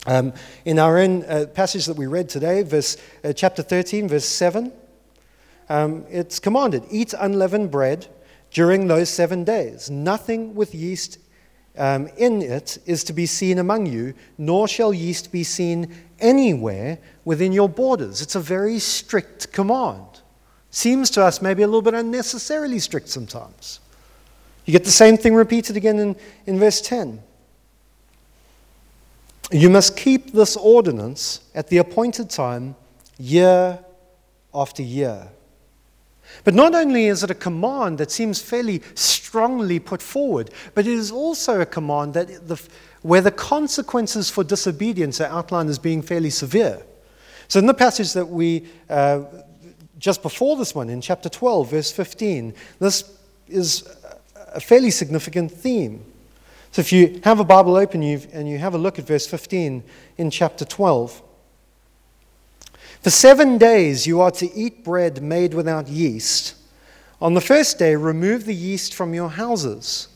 Um, 0.06 0.34
in 0.66 0.80
our 0.80 0.98
own 0.98 1.24
uh, 1.26 1.46
passage 1.54 1.86
that 1.86 1.98
we 1.98 2.08
read 2.08 2.30
today, 2.30 2.64
verse, 2.64 2.98
uh, 3.24 3.34
chapter 3.34 3.62
13, 3.62 4.08
verse 4.08 4.26
7, 4.26 4.72
um, 5.68 6.06
it's 6.10 6.40
commanded 6.40 6.84
eat 6.90 7.14
unleavened 7.20 7.70
bread 7.70 8.08
during 8.52 8.88
those 8.88 9.10
seven 9.10 9.44
days. 9.44 9.90
Nothing 9.90 10.56
with 10.56 10.74
yeast 10.74 11.20
um, 11.78 12.08
in 12.18 12.42
it 12.42 12.78
is 12.86 13.04
to 13.06 13.14
be 13.14 13.26
seen 13.26 13.60
among 13.60 13.86
you, 13.86 14.14
nor 14.38 14.68
shall 14.68 14.94
yeast 14.94 15.32
be 15.32 15.44
seen 15.44 15.96
anywhere 16.20 17.00
within 17.26 17.52
your 17.52 17.70
borders. 17.70 18.22
It's 18.22 18.36
a 18.36 18.40
very 18.40 18.80
strict 18.80 19.52
command. 19.52 20.22
Seems 20.72 21.10
to 21.12 21.24
us 21.24 21.42
maybe 21.42 21.64
a 21.64 21.68
little 21.68 21.82
bit 21.82 21.94
unnecessarily 21.94 22.80
strict 22.80 23.10
sometimes. 23.10 23.80
You 24.66 24.74
get 24.74 24.86
the 24.86 24.92
same 24.92 25.18
thing 25.18 25.34
repeated 25.34 25.78
again 25.78 26.00
in, 26.00 26.16
in 26.46 26.60
verse 26.60 26.82
10. 26.82 27.24
You 29.52 29.70
must 29.70 29.98
keep 29.98 30.32
this 30.32 30.56
ordinance 30.56 31.42
at 31.56 31.68
the 31.68 31.78
appointed 31.78 32.30
time, 32.30 32.76
year 33.18 33.80
after 34.54 34.84
year. 34.84 35.28
But 36.44 36.54
not 36.54 36.76
only 36.76 37.08
is 37.08 37.24
it 37.24 37.32
a 37.32 37.36
command 37.36 37.98
that 37.98 38.12
seems 38.12 38.42
fairly 38.42 38.84
strongly 38.94 39.80
put 39.80 40.02
forward, 40.02 40.52
but 40.76 40.86
it 40.86 40.94
is 40.94 41.12
also 41.12 41.62
a 41.62 41.66
command 41.66 42.14
that 42.14 42.48
the, 42.48 42.62
where 43.02 43.22
the 43.22 43.32
consequences 43.32 44.30
for 44.30 44.44
disobedience 44.44 45.20
are 45.20 45.30
outlined 45.30 45.70
as 45.70 45.80
being 45.80 46.04
fairly 46.04 46.30
severe. 46.30 46.84
So, 47.48 47.58
in 47.58 47.66
the 47.66 47.74
passage 47.74 48.14
that 48.14 48.28
we, 48.28 48.68
uh, 48.90 49.24
just 49.98 50.22
before 50.22 50.56
this 50.56 50.76
one, 50.76 50.90
in 50.90 51.02
chapter 51.02 51.30
12, 51.30 51.72
verse 51.72 51.92
15, 51.92 52.54
this 52.80 53.18
is 53.48 53.84
a 54.54 54.60
fairly 54.60 54.92
significant 54.92 55.52
theme. 55.52 56.06
So, 56.72 56.82
if 56.82 56.92
you 56.92 57.20
have 57.24 57.40
a 57.40 57.44
Bible 57.44 57.76
open 57.76 58.04
and 58.04 58.48
you 58.48 58.58
have 58.60 58.76
a 58.76 58.78
look 58.78 59.00
at 59.00 59.08
verse 59.08 59.26
15 59.26 59.84
in 60.18 60.30
chapter 60.30 60.66
12, 60.66 61.24
for 63.02 63.10
seven 63.10 63.58
days 63.58 64.06
you 64.06 64.22
are 64.22 64.32
to 64.32 64.54
eat 64.54 64.84
bread 64.84 65.24
made 65.24 65.54
without 65.54 65.88
yeast. 65.88 66.56
On 67.22 67.34
the 67.34 67.42
first 67.42 67.80
day, 67.80 67.96
remove 67.96 68.46
the 68.46 68.54
yeast 68.54 68.94
from 68.94 69.14
your 69.14 69.30
houses. 69.30 70.10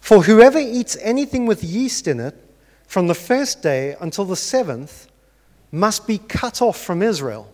For 0.00 0.22
whoever 0.22 0.58
eats 0.58 0.96
anything 1.00 1.46
with 1.46 1.64
yeast 1.64 2.06
in 2.06 2.20
it 2.20 2.34
from 2.86 3.06
the 3.06 3.14
first 3.14 3.62
day 3.62 3.96
until 4.00 4.24
the 4.24 4.36
seventh 4.36 5.08
must 5.70 6.06
be 6.06 6.18
cut 6.18 6.62
off 6.62 6.80
from 6.80 7.02
Israel. 7.02 7.50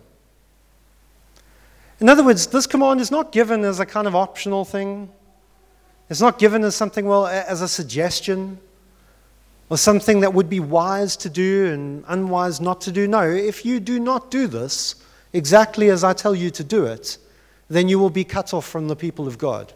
In 1.99 2.09
other 2.09 2.23
words, 2.23 2.47
this 2.47 2.67
command 2.67 3.01
is 3.01 3.11
not 3.11 3.31
given 3.31 3.63
as 3.63 3.79
a 3.79 3.85
kind 3.85 4.07
of 4.07 4.15
optional 4.15 4.65
thing. 4.65 5.09
It's 6.09 6.21
not 6.21 6.37
given 6.37 6.63
as 6.63 6.75
something, 6.75 7.05
well, 7.05 7.25
as 7.27 7.61
a 7.61 7.67
suggestion 7.67 8.59
or 9.69 9.77
something 9.77 10.19
that 10.19 10.33
would 10.33 10.49
be 10.49 10.59
wise 10.59 11.17
to 11.17 11.29
do 11.29 11.71
and 11.73 12.03
unwise 12.07 12.61
not 12.61 12.81
to 12.81 12.91
do. 12.91 13.07
No, 13.07 13.27
if 13.27 13.65
you 13.65 13.79
do 13.79 13.99
not 13.99 14.29
do 14.29 14.47
this 14.47 14.95
exactly 15.33 15.89
as 15.89 16.03
I 16.03 16.13
tell 16.13 16.35
you 16.35 16.51
to 16.51 16.63
do 16.63 16.85
it, 16.85 17.17
then 17.69 17.89
you 17.89 17.97
will 17.97 18.11
be 18.11 18.23
cut 18.23 18.53
off 18.53 18.65
from 18.65 18.87
the 18.87 18.95
people 18.95 19.27
of 19.27 19.37
God. 19.37 19.73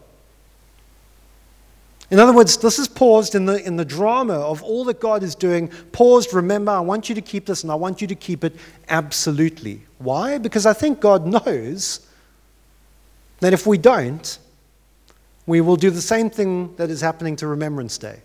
In 2.10 2.18
other 2.18 2.32
words, 2.32 2.56
this 2.56 2.78
is 2.78 2.88
paused 2.88 3.36
in 3.36 3.46
the, 3.46 3.64
in 3.64 3.76
the 3.76 3.84
drama 3.84 4.34
of 4.34 4.62
all 4.64 4.84
that 4.84 4.98
God 4.98 5.22
is 5.22 5.36
doing. 5.36 5.68
Paused, 5.92 6.32
remember, 6.32 6.72
I 6.72 6.80
want 6.80 7.08
you 7.08 7.14
to 7.14 7.20
keep 7.20 7.46
this 7.46 7.62
and 7.62 7.70
I 7.70 7.76
want 7.76 8.00
you 8.00 8.08
to 8.08 8.16
keep 8.16 8.42
it 8.42 8.56
absolutely. 8.88 9.82
Why? 9.98 10.38
Because 10.38 10.66
I 10.66 10.72
think 10.72 11.00
God 11.00 11.24
knows 11.26 12.06
that 13.38 13.52
if 13.52 13.64
we 13.64 13.78
don't, 13.78 14.38
we 15.50 15.60
will 15.60 15.76
do 15.76 15.90
the 15.90 16.00
same 16.00 16.30
thing 16.30 16.74
that 16.76 16.88
is 16.88 17.00
happening 17.00 17.36
to 17.36 17.46
Remembrance 17.46 17.98
Day 17.98 18.20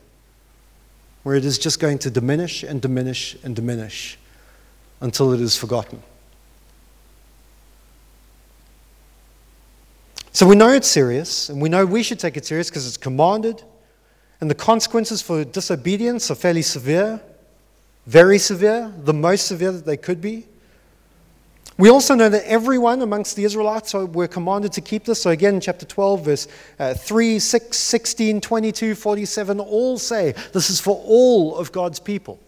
where 1.25 1.35
it 1.35 1.43
is 1.43 1.57
just 1.57 1.79
going 1.79 1.97
to 1.97 2.11
diminish 2.11 2.61
and 2.61 2.79
diminish 2.79 3.35
and 3.43 3.55
diminish 3.55 4.15
until 5.01 5.33
it 5.33 5.41
is 5.41 5.57
forgotten. 5.57 6.03
So 10.31 10.45
we 10.45 10.55
know 10.55 10.69
it's 10.69 10.87
serious, 10.87 11.49
and 11.49 11.59
we 11.59 11.67
know 11.67 11.83
we 11.83 12.03
should 12.03 12.19
take 12.19 12.37
it 12.37 12.45
serious 12.45 12.69
because 12.69 12.85
it's 12.85 12.97
commanded, 12.97 13.63
and 14.39 14.51
the 14.51 14.55
consequences 14.55 15.23
for 15.23 15.43
disobedience 15.43 16.29
are 16.29 16.35
fairly 16.35 16.61
severe, 16.61 17.19
very 18.05 18.37
severe, 18.37 18.93
the 19.03 19.13
most 19.13 19.47
severe 19.47 19.71
that 19.71 19.85
they 19.87 19.97
could 19.97 20.21
be. 20.21 20.45
We 21.77 21.89
also 21.89 22.15
know 22.15 22.29
that 22.29 22.49
everyone 22.49 23.01
amongst 23.01 23.35
the 23.35 23.43
Israelites 23.43 23.93
were 23.93 24.29
commanded 24.29 24.71
to 24.73 24.81
keep 24.81 25.03
this. 25.03 25.21
So, 25.21 25.31
again, 25.31 25.59
chapter 25.59 25.85
12, 25.85 26.25
verse 26.25 26.47
uh, 26.79 26.93
3, 26.93 27.37
6, 27.37 27.77
16, 27.77 28.39
22, 28.39 28.95
47, 28.95 29.59
all 29.59 29.97
say 29.97 30.33
this 30.53 30.69
is 30.69 30.79
for 30.79 31.01
all 31.05 31.57
of 31.57 31.73
God's 31.73 31.99
people. 31.99 32.39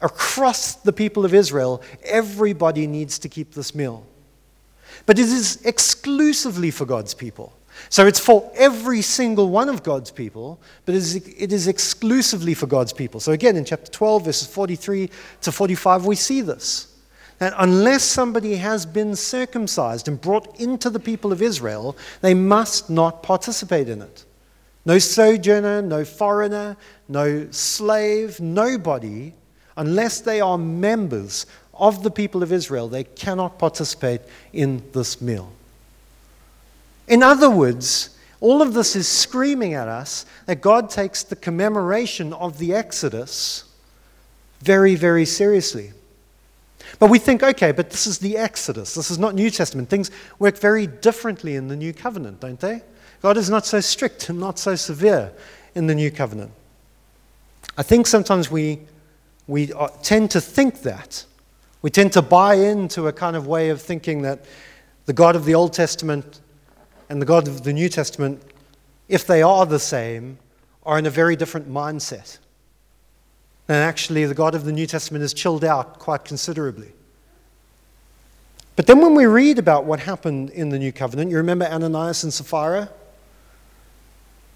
Across 0.00 0.76
the 0.76 0.92
people 0.92 1.24
of 1.24 1.34
Israel, 1.34 1.82
everybody 2.04 2.86
needs 2.86 3.18
to 3.20 3.28
keep 3.28 3.52
this 3.52 3.74
meal. 3.74 4.06
But 5.06 5.18
it 5.18 5.26
is 5.26 5.64
exclusively 5.64 6.70
for 6.70 6.84
God's 6.84 7.14
people. 7.14 7.52
So 7.88 8.06
it's 8.06 8.20
for 8.20 8.50
every 8.54 9.02
single 9.02 9.48
one 9.48 9.68
of 9.68 9.82
God's 9.82 10.10
people, 10.10 10.60
but 10.84 10.94
it 10.94 10.98
is, 10.98 11.16
it 11.16 11.52
is 11.52 11.66
exclusively 11.66 12.54
for 12.54 12.66
God's 12.66 12.92
people. 12.92 13.18
So 13.18 13.32
again, 13.32 13.56
in 13.56 13.64
chapter 13.64 13.90
12, 13.90 14.26
verses 14.26 14.48
43 14.48 15.10
to 15.40 15.50
45, 15.50 16.06
we 16.06 16.14
see 16.14 16.42
this 16.42 16.91
that 17.42 17.54
unless 17.58 18.04
somebody 18.04 18.54
has 18.54 18.86
been 18.86 19.16
circumcised 19.16 20.06
and 20.06 20.20
brought 20.20 20.60
into 20.60 20.88
the 20.88 21.00
people 21.00 21.32
of 21.32 21.42
Israel, 21.42 21.96
they 22.20 22.34
must 22.34 22.88
not 22.88 23.20
participate 23.24 23.88
in 23.88 24.00
it. 24.00 24.24
No 24.84 25.00
sojourner, 25.00 25.82
no 25.82 26.04
foreigner, 26.04 26.76
no 27.08 27.50
slave, 27.50 28.38
nobody, 28.38 29.32
unless 29.76 30.20
they 30.20 30.40
are 30.40 30.56
members 30.56 31.46
of 31.74 32.04
the 32.04 32.12
people 32.12 32.44
of 32.44 32.52
Israel, 32.52 32.86
they 32.86 33.02
cannot 33.02 33.58
participate 33.58 34.20
in 34.52 34.80
this 34.92 35.20
meal. 35.20 35.50
In 37.08 37.24
other 37.24 37.50
words, 37.50 38.16
all 38.40 38.62
of 38.62 38.72
this 38.72 38.94
is 38.94 39.08
screaming 39.08 39.74
at 39.74 39.88
us 39.88 40.26
that 40.46 40.60
God 40.60 40.90
takes 40.90 41.24
the 41.24 41.34
commemoration 41.34 42.32
of 42.34 42.58
the 42.58 42.72
Exodus 42.72 43.64
very, 44.60 44.94
very 44.94 45.24
seriously. 45.24 45.92
But 46.98 47.10
we 47.10 47.18
think, 47.18 47.42
okay, 47.42 47.72
but 47.72 47.90
this 47.90 48.06
is 48.06 48.18
the 48.18 48.36
Exodus. 48.36 48.94
This 48.94 49.10
is 49.10 49.18
not 49.18 49.34
New 49.34 49.50
Testament. 49.50 49.88
Things 49.88 50.10
work 50.38 50.58
very 50.58 50.86
differently 50.86 51.56
in 51.56 51.68
the 51.68 51.76
New 51.76 51.92
Covenant, 51.92 52.40
don't 52.40 52.60
they? 52.60 52.82
God 53.20 53.36
is 53.36 53.48
not 53.48 53.64
so 53.66 53.80
strict 53.80 54.28
and 54.28 54.40
not 54.40 54.58
so 54.58 54.74
severe 54.74 55.32
in 55.74 55.86
the 55.86 55.94
New 55.94 56.10
Covenant. 56.10 56.52
I 57.78 57.82
think 57.82 58.06
sometimes 58.06 58.50
we, 58.50 58.80
we 59.46 59.72
are, 59.72 59.90
tend 60.02 60.30
to 60.32 60.40
think 60.40 60.82
that. 60.82 61.24
We 61.80 61.90
tend 61.90 62.12
to 62.12 62.22
buy 62.22 62.54
into 62.54 63.06
a 63.08 63.12
kind 63.12 63.36
of 63.36 63.46
way 63.46 63.70
of 63.70 63.80
thinking 63.80 64.22
that 64.22 64.44
the 65.06 65.12
God 65.12 65.36
of 65.36 65.44
the 65.44 65.54
Old 65.54 65.72
Testament 65.72 66.40
and 67.08 67.20
the 67.20 67.26
God 67.26 67.48
of 67.48 67.64
the 67.64 67.72
New 67.72 67.88
Testament, 67.88 68.42
if 69.08 69.26
they 69.26 69.42
are 69.42 69.66
the 69.66 69.78
same, 69.78 70.38
are 70.84 70.98
in 70.98 71.06
a 71.06 71.10
very 71.10 71.36
different 71.36 71.68
mindset. 71.68 72.38
And 73.68 73.76
actually, 73.76 74.24
the 74.26 74.34
God 74.34 74.54
of 74.54 74.64
the 74.64 74.72
New 74.72 74.86
Testament 74.86 75.24
is 75.24 75.32
chilled 75.32 75.64
out 75.64 75.98
quite 75.98 76.24
considerably. 76.24 76.92
But 78.74 78.86
then, 78.86 79.00
when 79.00 79.14
we 79.14 79.26
read 79.26 79.58
about 79.58 79.84
what 79.84 80.00
happened 80.00 80.50
in 80.50 80.70
the 80.70 80.78
New 80.78 80.92
Covenant, 80.92 81.30
you 81.30 81.36
remember 81.36 81.66
Ananias 81.66 82.24
and 82.24 82.32
Sapphira? 82.32 82.90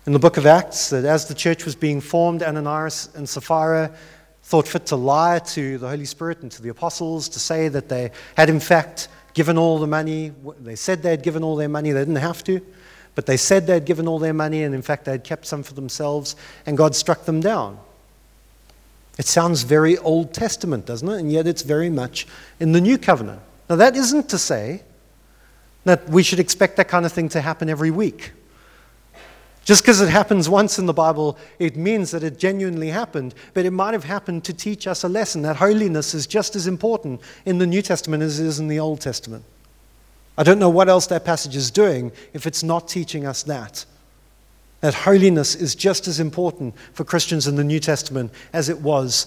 In 0.07 0.12
the 0.12 0.19
book 0.19 0.37
of 0.37 0.47
Acts, 0.47 0.90
that 0.90 1.05
as 1.05 1.27
the 1.27 1.35
church 1.35 1.64
was 1.64 1.75
being 1.75 2.01
formed, 2.01 2.42
Ananias 2.42 3.11
and 3.14 3.29
Sapphira 3.29 3.92
thought 4.42 4.69
fit 4.69 4.87
to 4.87 4.97
lie 4.97 5.40
to 5.40 5.79
the 5.79 5.88
Holy 5.88 6.05
Spirit 6.05 6.42
and 6.42 6.53
to 6.53 6.62
the 6.62 6.69
apostles 6.69 7.29
to 7.31 7.40
say 7.40 7.69
that 7.69 7.88
they 7.88 8.12
had, 8.37 8.49
in 8.49 8.61
fact, 8.61 9.09
given 9.35 9.59
all 9.59 9.79
the 9.79 9.87
money. 9.87 10.33
They 10.61 10.77
said 10.77 11.03
they 11.03 11.11
had 11.11 11.23
given 11.23 11.42
all 11.42 11.57
their 11.57 11.69
money, 11.69 11.90
they 11.90 12.01
didn't 12.01 12.16
have 12.16 12.45
to, 12.45 12.61
but 13.16 13.27
they 13.27 13.37
said 13.37 13.66
they 13.66 13.75
had 13.75 13.85
given 13.85 14.07
all 14.07 14.19
their 14.19 14.33
money, 14.33 14.62
and 14.62 14.75
in 14.75 14.83
fact, 14.83 15.05
they 15.05 15.12
had 15.12 15.25
kept 15.25 15.47
some 15.47 15.62
for 15.62 15.75
themselves, 15.75 16.37
and 16.64 16.77
God 16.77 16.95
struck 16.95 17.25
them 17.25 17.40
down. 17.40 17.79
It 19.18 19.26
sounds 19.26 19.62
very 19.62 19.96
Old 19.98 20.35
Testament, 20.35 20.87
doesn't 20.87 21.09
it? 21.09 21.18
And 21.18 21.33
yet 21.33 21.46
it's 21.46 21.62
very 21.62 21.88
much 21.88 22.26
in 22.61 22.72
the 22.72 22.81
New 22.81 22.98
Covenant. 22.98 23.40
Now, 23.68 23.76
that 23.76 23.96
isn't 23.96 24.29
to 24.29 24.38
say 24.38 24.83
that 25.85 26.09
we 26.09 26.22
should 26.22 26.40
expect 26.40 26.76
that 26.76 26.88
kind 26.88 27.07
of 27.07 27.12
thing 27.12 27.29
to 27.31 27.40
happen 27.40 27.68
every 27.68 27.90
week. 27.90 28.33
Just 29.64 29.83
because 29.83 30.00
it 30.00 30.09
happens 30.09 30.48
once 30.48 30.79
in 30.79 30.87
the 30.87 30.92
Bible, 30.92 31.37
it 31.59 31.76
means 31.76 32.12
that 32.12 32.22
it 32.22 32.38
genuinely 32.38 32.88
happened, 32.88 33.35
but 33.52 33.64
it 33.64 33.72
might 33.72 33.94
have 33.94 34.05
happened 34.05 34.44
to 34.44 34.52
teach 34.52 34.87
us 34.87 35.02
a 35.02 35.09
lesson 35.09 35.42
that 35.42 35.57
holiness 35.57 36.14
is 36.14 36.26
just 36.26 36.55
as 36.55 36.68
important 36.68 37.20
in 37.44 37.59
the 37.59 37.66
New 37.66 37.83
Testament 37.83 38.22
as 38.22 38.38
it 38.38 38.46
is 38.46 38.61
in 38.61 38.68
the 38.68 38.79
Old 38.79 39.00
Testament. 39.00 39.44
I 40.38 40.44
don't 40.44 40.61
know 40.61 40.70
what 40.70 40.88
else 40.88 41.09
that 41.09 41.24
passage 41.24 41.57
is 41.57 41.70
doing 41.72 42.12
if 42.33 42.46
it's 42.46 42.62
not 42.62 42.87
teaching 42.87 43.26
us 43.26 43.42
that 43.44 43.85
that 44.80 44.94
holiness 44.94 45.54
is 45.54 45.74
just 45.74 46.06
as 46.06 46.20
important 46.20 46.74
for 46.92 47.04
Christians 47.04 47.46
in 47.46 47.56
the 47.56 47.64
New 47.64 47.80
Testament 47.80 48.30
as 48.52 48.68
it 48.68 48.80
was 48.80 49.26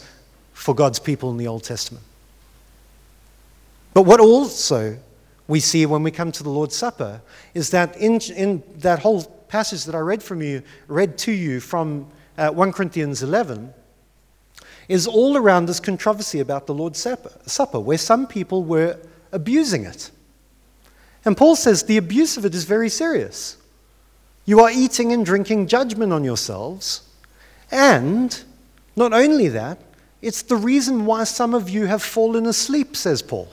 for 0.53 0.75
God's 0.75 0.99
people 0.99 1.31
in 1.31 1.37
the 1.37 1.47
Old 1.47 1.63
Testament. 1.63 2.03
But 3.93 4.03
what 4.03 4.19
also 4.19 4.97
we 5.47 5.59
see 5.59 5.85
when 5.85 6.03
we 6.03 6.11
come 6.11 6.31
to 6.31 6.43
the 6.43 6.49
Lord's 6.49 6.75
Supper 6.75 7.21
is 7.53 7.71
that 7.71 7.97
in, 7.97 8.19
in 8.35 8.63
that 8.77 8.99
whole 8.99 9.23
passage 9.47 9.85
that 9.85 9.95
I 9.95 9.99
read 9.99 10.21
from 10.21 10.41
you, 10.41 10.61
read 10.87 11.17
to 11.19 11.31
you 11.31 11.59
from 11.59 12.07
uh, 12.37 12.49
1 12.51 12.71
Corinthians 12.71 13.23
11, 13.23 13.73
is 14.87 15.07
all 15.07 15.37
around 15.37 15.65
this 15.65 15.79
controversy 15.79 16.39
about 16.39 16.67
the 16.67 16.73
Lord's 16.73 16.99
Supper, 16.99 17.31
Supper, 17.45 17.79
where 17.79 17.97
some 17.97 18.27
people 18.27 18.63
were 18.63 18.99
abusing 19.31 19.85
it. 19.85 20.11
And 21.25 21.35
Paul 21.35 21.55
says 21.55 21.83
the 21.83 21.97
abuse 21.97 22.37
of 22.37 22.45
it 22.45 22.55
is 22.55 22.63
very 22.63 22.89
serious. 22.89 23.57
You 24.49 24.61
are 24.61 24.71
eating 24.71 25.13
and 25.13 25.23
drinking 25.23 25.67
judgment 25.67 26.11
on 26.11 26.23
yourselves. 26.23 27.03
And 27.69 28.43
not 28.95 29.13
only 29.13 29.47
that, 29.49 29.77
it's 30.23 30.41
the 30.41 30.55
reason 30.55 31.05
why 31.05 31.25
some 31.25 31.53
of 31.53 31.69
you 31.69 31.85
have 31.85 32.01
fallen 32.01 32.47
asleep, 32.47 32.97
says 32.97 33.21
Paul. 33.21 33.47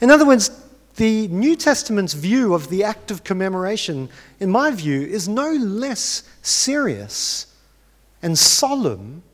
In 0.00 0.12
other 0.12 0.24
words, 0.24 0.52
the 0.94 1.26
New 1.26 1.56
Testament's 1.56 2.12
view 2.12 2.54
of 2.54 2.68
the 2.68 2.84
act 2.84 3.10
of 3.10 3.24
commemoration, 3.24 4.08
in 4.38 4.50
my 4.50 4.70
view, 4.70 5.00
is 5.00 5.28
no 5.28 5.50
less 5.50 6.22
serious 6.42 7.52
and 8.22 8.38
solemn 8.38 9.24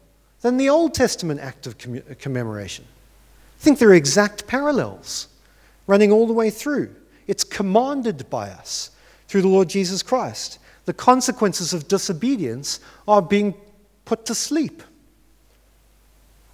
than 0.41 0.57
the 0.57 0.71
Old 0.71 0.95
Testament 0.95 1.41
act 1.41 1.67
of 1.67 1.77
uh, 1.87 2.15
commemoration. 2.19 2.87
I 2.89 3.63
think 3.63 3.79
there 3.79 3.91
are 3.91 3.95
exact 3.95 4.47
parallels 4.47 5.29
running 5.87 6.11
all 6.11 6.27
the 6.27 6.33
way 6.33 6.49
through. 6.49 6.89
It's 7.27 7.45
commanded 7.45 8.31
by 8.31 8.49
us 8.49 8.93
through 9.31 9.43
the 9.43 9.49
Lord 9.49 9.69
Jesus 9.69 10.03
Christ. 10.03 10.59
The 10.87 10.93
consequences 10.93 11.73
of 11.73 11.87
disobedience 11.87 12.81
are 13.07 13.23
being 13.23 13.55
put 14.05 14.27
to 14.27 14.35
sleep, 14.35 14.83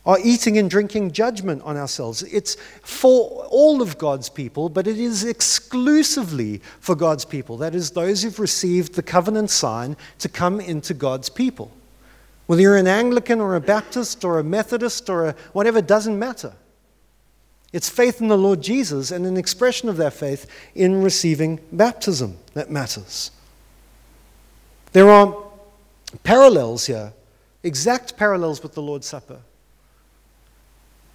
are 0.04 0.18
eating 0.22 0.58
and 0.58 0.68
drinking 0.68 1.12
judgment 1.12 1.62
on 1.62 1.78
ourselves. 1.78 2.22
It's 2.24 2.56
for 2.82 3.46
all 3.48 3.80
of 3.80 3.96
God's 3.96 4.28
people, 4.28 4.68
but 4.68 4.86
it 4.86 4.98
is 4.98 5.24
exclusively 5.24 6.60
for 6.80 6.94
God's 6.94 7.24
people. 7.24 7.56
That 7.56 7.74
is, 7.74 7.92
those 7.92 8.22
who've 8.22 8.38
received 8.38 8.92
the 8.92 9.02
covenant 9.02 9.48
sign 9.48 9.96
to 10.18 10.28
come 10.28 10.60
into 10.60 10.92
God's 10.92 11.30
people. 11.30 11.70
Whether 12.44 12.60
you're 12.60 12.76
an 12.76 12.86
Anglican 12.86 13.40
or 13.40 13.54
a 13.54 13.60
Baptist 13.60 14.22
or 14.22 14.38
a 14.38 14.44
Methodist 14.44 15.08
or 15.08 15.28
a 15.28 15.32
whatever, 15.54 15.80
doesn't 15.80 16.18
matter. 16.18 16.52
It's 17.72 17.88
faith 17.88 18.20
in 18.20 18.28
the 18.28 18.38
Lord 18.38 18.62
Jesus 18.62 19.10
and 19.10 19.26
an 19.26 19.36
expression 19.36 19.88
of 19.88 19.96
that 19.96 20.12
faith 20.12 20.46
in 20.74 21.02
receiving 21.02 21.60
baptism 21.72 22.38
that 22.54 22.70
matters. 22.70 23.30
There 24.92 25.10
are 25.10 25.36
parallels 26.22 26.86
here, 26.86 27.12
exact 27.62 28.16
parallels 28.16 28.62
with 28.62 28.74
the 28.74 28.82
Lord's 28.82 29.06
Supper. 29.06 29.40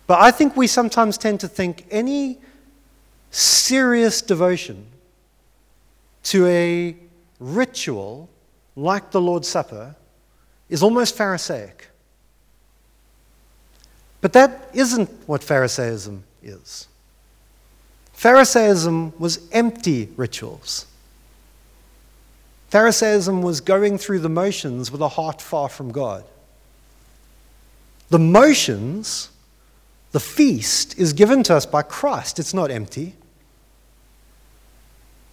But 0.08 0.20
I 0.20 0.32
think 0.32 0.58
we 0.58 0.68
sometimes 0.68 1.18
tend 1.18 1.40
to 1.40 1.48
think 1.48 1.86
any 1.90 2.38
serious 3.32 4.22
devotion 4.22 4.86
to 6.24 6.46
a 6.48 6.96
ritual 7.40 8.30
like 8.76 9.12
the 9.12 9.22
Lord's 9.22 9.48
Supper 9.48 9.96
is 10.70 10.84
almost 10.84 11.16
Pharisaic. 11.16 11.88
But 14.20 14.34
that 14.34 14.70
isn't 14.74 15.10
what 15.26 15.44
Pharisaism 15.44 16.24
is. 16.44 16.88
Pharisaism 18.14 19.14
was 19.20 19.40
empty 19.52 20.10
rituals. 20.16 20.86
Pharisaism 22.70 23.42
was 23.42 23.60
going 23.60 23.98
through 23.98 24.20
the 24.20 24.30
motions 24.30 24.92
with 24.92 25.02
a 25.02 25.10
heart 25.10 25.42
far 25.42 25.68
from 25.68 25.92
God. 25.92 26.24
The 28.10 28.20
motions, 28.20 29.30
the 30.12 30.20
feast, 30.20 30.98
is 30.98 31.14
given 31.14 31.44
to 31.44 31.56
us 31.56 31.66
by 31.66 31.82
Christ. 31.82 32.40
It's 32.40 32.54
not 32.54 32.72
empty. 32.72 33.16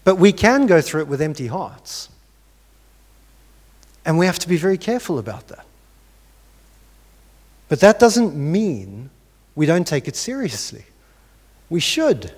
But 0.05 0.16
we 0.16 0.33
can 0.33 0.66
go 0.66 0.81
through 0.81 1.03
it 1.03 1.09
with 1.09 1.21
empty 1.21 1.49
hearts. 1.49 2.09
And 4.05 4.18
we 4.18 4.27
have 4.27 4.38
to 4.38 4.49
be 4.49 4.57
very 4.57 4.79
careful 4.79 5.18
about 5.18 5.49
that. 5.49 5.66
But 7.68 7.81
that 7.81 7.99
doesn't 7.99 8.35
mean 8.35 9.11
we 9.55 9.66
don't 9.66 9.87
take 9.87 10.09
it 10.09 10.16
seriously. 10.16 10.87
We 11.70 11.81
should. 11.81 12.33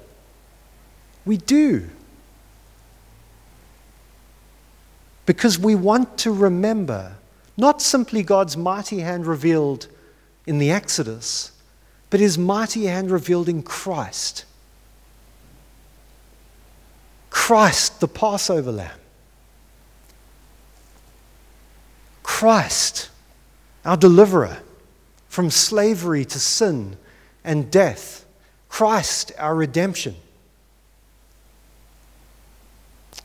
We 1.24 1.36
do. 1.36 1.88
Because 5.26 5.58
we 5.58 5.74
want 5.74 6.18
to 6.18 6.32
remember 6.32 7.16
not 7.56 7.82
simply 7.82 8.22
God's 8.22 8.56
mighty 8.56 9.00
hand 9.00 9.26
revealed 9.26 9.86
in 10.46 10.58
the 10.58 10.70
Exodus, 10.70 11.52
but 12.08 12.18
his 12.18 12.38
mighty 12.38 12.86
hand 12.86 13.10
revealed 13.10 13.48
in 13.48 13.62
Christ. 13.62 14.44
Christ, 17.28 18.00
the 18.00 18.08
Passover 18.08 18.72
lamb. 18.72 18.98
Christ, 22.22 23.10
our 23.84 23.96
deliverer 23.96 24.58
from 25.28 25.50
slavery 25.50 26.24
to 26.24 26.40
sin 26.40 26.96
and 27.44 27.70
death. 27.70 28.24
Christ, 28.70 29.32
our 29.36 29.54
redemption. 29.54 30.14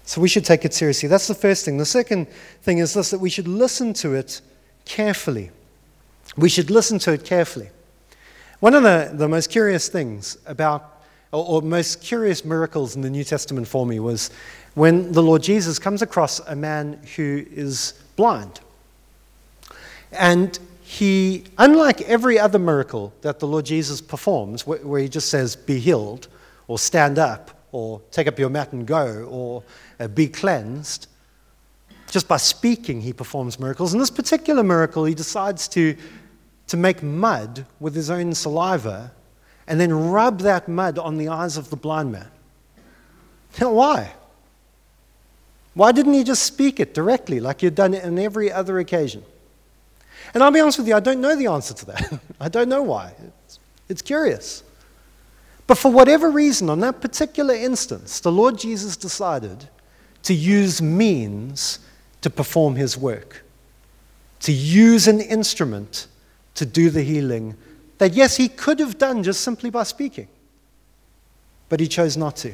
So 0.04 0.20
we 0.20 0.28
should 0.28 0.44
take 0.44 0.66
it 0.66 0.74
seriously. 0.74 1.08
That's 1.08 1.28
the 1.28 1.36
first 1.36 1.64
thing. 1.64 1.78
The 1.78 1.86
second 1.86 2.28
thing 2.62 2.80
is 2.80 2.94
this 2.94 3.12
that 3.12 3.20
we 3.20 3.30
should 3.30 3.48
listen 3.48 3.94
to 3.94 4.14
it 4.14 4.42
carefully. 4.84 5.52
We 6.36 6.50
should 6.50 6.70
listen 6.70 7.00
to 7.00 7.14
it 7.14 7.24
carefully. 7.24 7.70
One 8.60 8.74
of 8.74 8.84
the, 8.84 9.12
the 9.14 9.28
most 9.28 9.50
curious 9.50 9.88
things 9.88 10.38
about, 10.46 11.02
or, 11.32 11.46
or 11.46 11.62
most 11.62 12.02
curious 12.02 12.44
miracles 12.44 12.96
in 12.96 13.02
the 13.02 13.10
New 13.10 13.24
Testament 13.24 13.68
for 13.68 13.86
me 13.86 14.00
was 14.00 14.32
when 14.74 15.12
the 15.12 15.24
Lord 15.24 15.42
Jesus 15.42 15.80
comes 15.80 16.02
across 16.02 16.40
a 16.40 16.56
man 16.56 17.00
who 17.16 17.46
is 17.52 17.94
blind. 18.16 18.60
And 20.12 20.58
he, 20.88 21.44
unlike 21.58 22.02
every 22.02 22.38
other 22.38 22.60
miracle 22.60 23.12
that 23.22 23.40
the 23.40 23.48
Lord 23.48 23.66
Jesus 23.66 24.02
performs, 24.02 24.68
where, 24.68 24.78
where 24.86 25.02
he 25.02 25.10
just 25.10 25.30
says, 25.30 25.56
be 25.56 25.80
healed, 25.80 26.28
or 26.68 26.78
stand 26.78 27.18
up, 27.18 27.60
or 27.72 28.02
take 28.12 28.28
up 28.28 28.38
your 28.38 28.50
mat 28.50 28.72
and 28.72 28.86
go, 28.86 29.24
or 29.24 29.64
uh, 30.00 30.08
be 30.08 30.28
cleansed, 30.28 31.08
just 32.12 32.28
by 32.28 32.38
speaking, 32.38 33.02
he 33.02 33.14
performs 33.14 33.60
miracles. 33.60 33.94
In 33.94 34.00
this 34.00 34.12
particular 34.12 34.62
miracle, 34.62 35.06
he 35.06 35.16
decides 35.16 35.68
to, 35.70 35.98
to 36.68 36.78
make 36.78 37.02
mud 37.02 37.66
with 37.80 37.96
his 37.96 38.12
own 38.12 38.36
saliva 38.36 39.12
and 39.68 39.80
then 39.80 39.92
rub 39.92 40.42
that 40.42 40.68
mud 40.68 41.00
on 41.00 41.18
the 41.18 41.30
eyes 41.30 41.58
of 41.58 41.72
the 41.72 41.76
blind 41.76 42.12
man. 42.12 42.30
Now, 43.60 43.72
why? 43.72 44.14
Why 45.74 45.92
didn't 45.92 46.14
he 46.14 46.24
just 46.24 46.44
speak 46.44 46.80
it 46.80 46.94
directly 46.94 47.40
like 47.40 47.62
he 47.62 47.66
had 47.66 47.76
done 47.76 47.96
it 47.96 48.06
on 48.06 48.20
every 48.20 48.52
other 48.52 48.78
occasion? 48.78 49.24
And 50.34 50.44
I'll 50.44 50.52
be 50.52 50.60
honest 50.60 50.78
with 50.78 50.88
you, 50.88 50.96
I 50.96 51.00
don't 51.00 51.22
know 51.22 51.36
the 51.36 51.48
answer 51.48 51.74
to 51.74 51.86
that. 51.88 52.20
I 52.40 52.50
don't 52.50 52.70
know 52.70 52.82
why. 52.82 53.14
It's, 53.46 53.60
it's 53.90 54.02
curious. 54.02 54.64
But 55.68 55.78
for 55.78 55.92
whatever 55.92 56.30
reason, 56.30 56.70
on 56.70 56.80
that 56.82 57.02
particular 57.02 57.54
instance, 57.54 58.20
the 58.20 58.32
Lord 58.32 58.58
Jesus 58.58 58.98
decided 58.98 59.70
to 60.24 60.34
use 60.34 60.82
means 60.82 61.80
to 62.22 62.30
perform 62.30 62.76
his 62.76 62.98
work, 62.98 63.44
to 64.42 64.52
use 64.52 65.08
an 65.08 65.22
instrument 65.22 66.08
to 66.56 66.66
do 66.66 66.90
the 66.90 67.04
healing 67.04 67.56
that, 67.98 68.14
yes, 68.14 68.38
he 68.38 68.50
could 68.50 68.80
have 68.80 68.98
done 68.98 69.24
just 69.24 69.42
simply 69.42 69.70
by 69.70 69.84
speaking, 69.84 70.28
but 71.70 71.80
he 71.80 71.88
chose 71.88 72.18
not 72.18 72.36
to. 72.38 72.54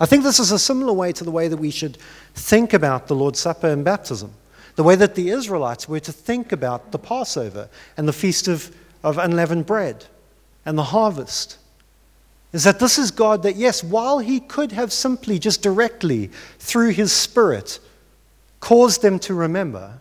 I 0.00 0.06
think 0.06 0.24
this 0.24 0.40
is 0.40 0.50
a 0.50 0.58
similar 0.58 0.92
way 0.92 1.12
to 1.12 1.24
the 1.24 1.30
way 1.30 1.48
that 1.48 1.56
we 1.56 1.70
should 1.70 1.98
think 2.34 2.72
about 2.72 3.06
the 3.06 3.14
Lord's 3.14 3.38
Supper 3.38 3.68
and 3.68 3.84
baptism 3.84 4.32
the 4.76 4.82
way 4.82 4.96
that 4.96 5.14
the 5.14 5.30
Israelites 5.30 5.88
were 5.88 6.00
to 6.00 6.12
think 6.12 6.52
about 6.52 6.92
the 6.92 6.98
Passover 6.98 7.68
and 7.96 8.08
the 8.08 8.12
Feast 8.12 8.48
of, 8.48 8.74
of 9.02 9.18
Unleavened 9.18 9.66
Bread 9.66 10.06
and 10.66 10.76
the 10.76 10.84
harvest. 10.84 11.58
Is 12.52 12.64
that 12.64 12.78
this 12.78 12.98
is 12.98 13.10
God 13.10 13.42
that, 13.42 13.56
yes, 13.56 13.82
while 13.82 14.18
He 14.18 14.40
could 14.40 14.72
have 14.72 14.92
simply 14.92 15.38
just 15.38 15.62
directly 15.62 16.30
through 16.58 16.90
His 16.90 17.12
Spirit 17.12 17.78
caused 18.60 19.02
them 19.02 19.18
to 19.20 19.34
remember, 19.34 19.98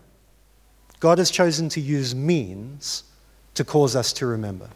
God 0.99 1.17
has 1.17 1.29
chosen 1.29 1.67
to 1.69 1.81
use 1.81 2.15
means 2.15 3.03
to 3.55 3.63
cause 3.63 3.95
us 3.95 4.13
to 4.13 4.25
remember. 4.25 4.69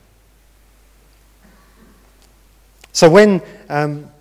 So 2.91 3.09
when 3.09 3.41
um, 3.69 4.11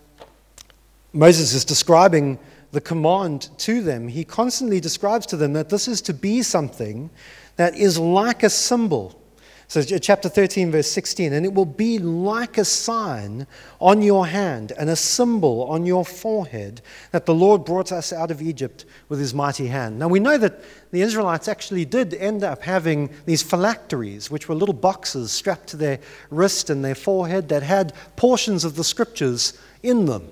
Moses 1.13 1.55
is 1.55 1.65
describing 1.65 2.39
the 2.73 2.81
command 2.81 3.49
to 3.59 3.83
them, 3.83 4.09
he 4.09 4.25
constantly 4.25 4.81
describes 4.81 5.27
to 5.27 5.37
them 5.37 5.53
that 5.55 5.69
this 5.69 5.89
is 5.89 6.01
to 6.03 6.15
be 6.15 6.43
something 6.43 7.11
that 7.57 7.77
is 7.77 7.99
like 7.99 8.43
a 8.43 8.51
symbol. 8.51 9.21
So, 9.69 9.83
chapter 9.83 10.29
13, 10.29 10.71
verse 10.71 10.89
16, 10.89 11.33
and 11.33 11.45
it 11.45 11.53
will 11.53 11.65
be 11.65 11.99
like 11.99 12.57
a 12.57 12.65
sign 12.65 13.49
on 13.81 14.01
your 14.01 14.29
hand 14.29 14.71
and 14.79 14.89
a 14.89 14.95
symbol 14.95 15.65
on 15.65 15.85
your 15.85 16.05
forehead 16.05 16.83
that 17.11 17.27
the 17.27 17.35
Lord 17.35 17.65
brought 17.65 17.91
us 17.91 18.13
out 18.13 18.31
of 18.31 18.41
Egypt 18.41 18.85
with 19.09 19.19
his 19.19 19.35
mighty 19.35 19.67
hand. 19.67 19.99
Now, 19.99 20.07
we 20.07 20.21
know 20.21 20.39
that 20.39 20.61
the 20.93 21.03
Israelites 21.03 21.49
actually 21.49 21.85
did 21.85 22.15
end 22.15 22.45
up 22.45 22.63
having 22.63 23.11
these 23.25 23.43
phylacteries, 23.43 24.31
which 24.31 24.49
were 24.49 24.55
little 24.55 24.73
boxes 24.73 25.33
strapped 25.33 25.67
to 25.71 25.77
their 25.77 25.99
wrist 26.31 26.71
and 26.71 26.85
their 26.85 26.95
forehead 26.95 27.49
that 27.49 27.65
had 27.65 27.93
portions 28.15 28.65
of 28.65 28.77
the 28.77 28.85
scriptures 28.85 29.59
in 29.83 30.07
them. 30.07 30.31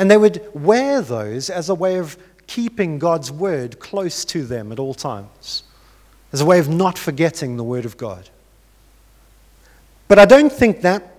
And 0.00 0.10
they 0.10 0.16
would 0.16 0.42
wear 0.54 1.02
those 1.02 1.50
as 1.50 1.68
a 1.68 1.74
way 1.74 1.98
of 1.98 2.16
keeping 2.46 2.98
God's 2.98 3.30
word 3.30 3.78
close 3.80 4.24
to 4.24 4.46
them 4.46 4.72
at 4.72 4.78
all 4.78 4.94
times, 4.94 5.62
as 6.32 6.40
a 6.40 6.46
way 6.46 6.58
of 6.58 6.70
not 6.70 6.96
forgetting 6.96 7.58
the 7.58 7.62
word 7.62 7.84
of 7.84 7.98
God. 7.98 8.30
But 10.08 10.18
I 10.18 10.24
don't 10.24 10.50
think 10.50 10.80
that 10.80 11.16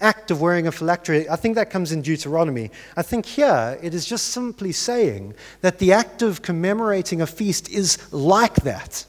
act 0.00 0.30
of 0.30 0.40
wearing 0.40 0.68
a 0.68 0.70
phylactery, 0.70 1.28
I 1.28 1.34
think 1.34 1.56
that 1.56 1.70
comes 1.70 1.90
in 1.90 2.02
Deuteronomy. 2.02 2.70
I 2.96 3.02
think 3.02 3.26
here 3.26 3.76
it 3.82 3.94
is 3.94 4.06
just 4.06 4.28
simply 4.28 4.70
saying 4.70 5.34
that 5.60 5.80
the 5.80 5.92
act 5.92 6.22
of 6.22 6.40
commemorating 6.40 7.20
a 7.20 7.26
feast 7.26 7.68
is 7.68 7.98
like 8.12 8.54
that. 8.62 9.06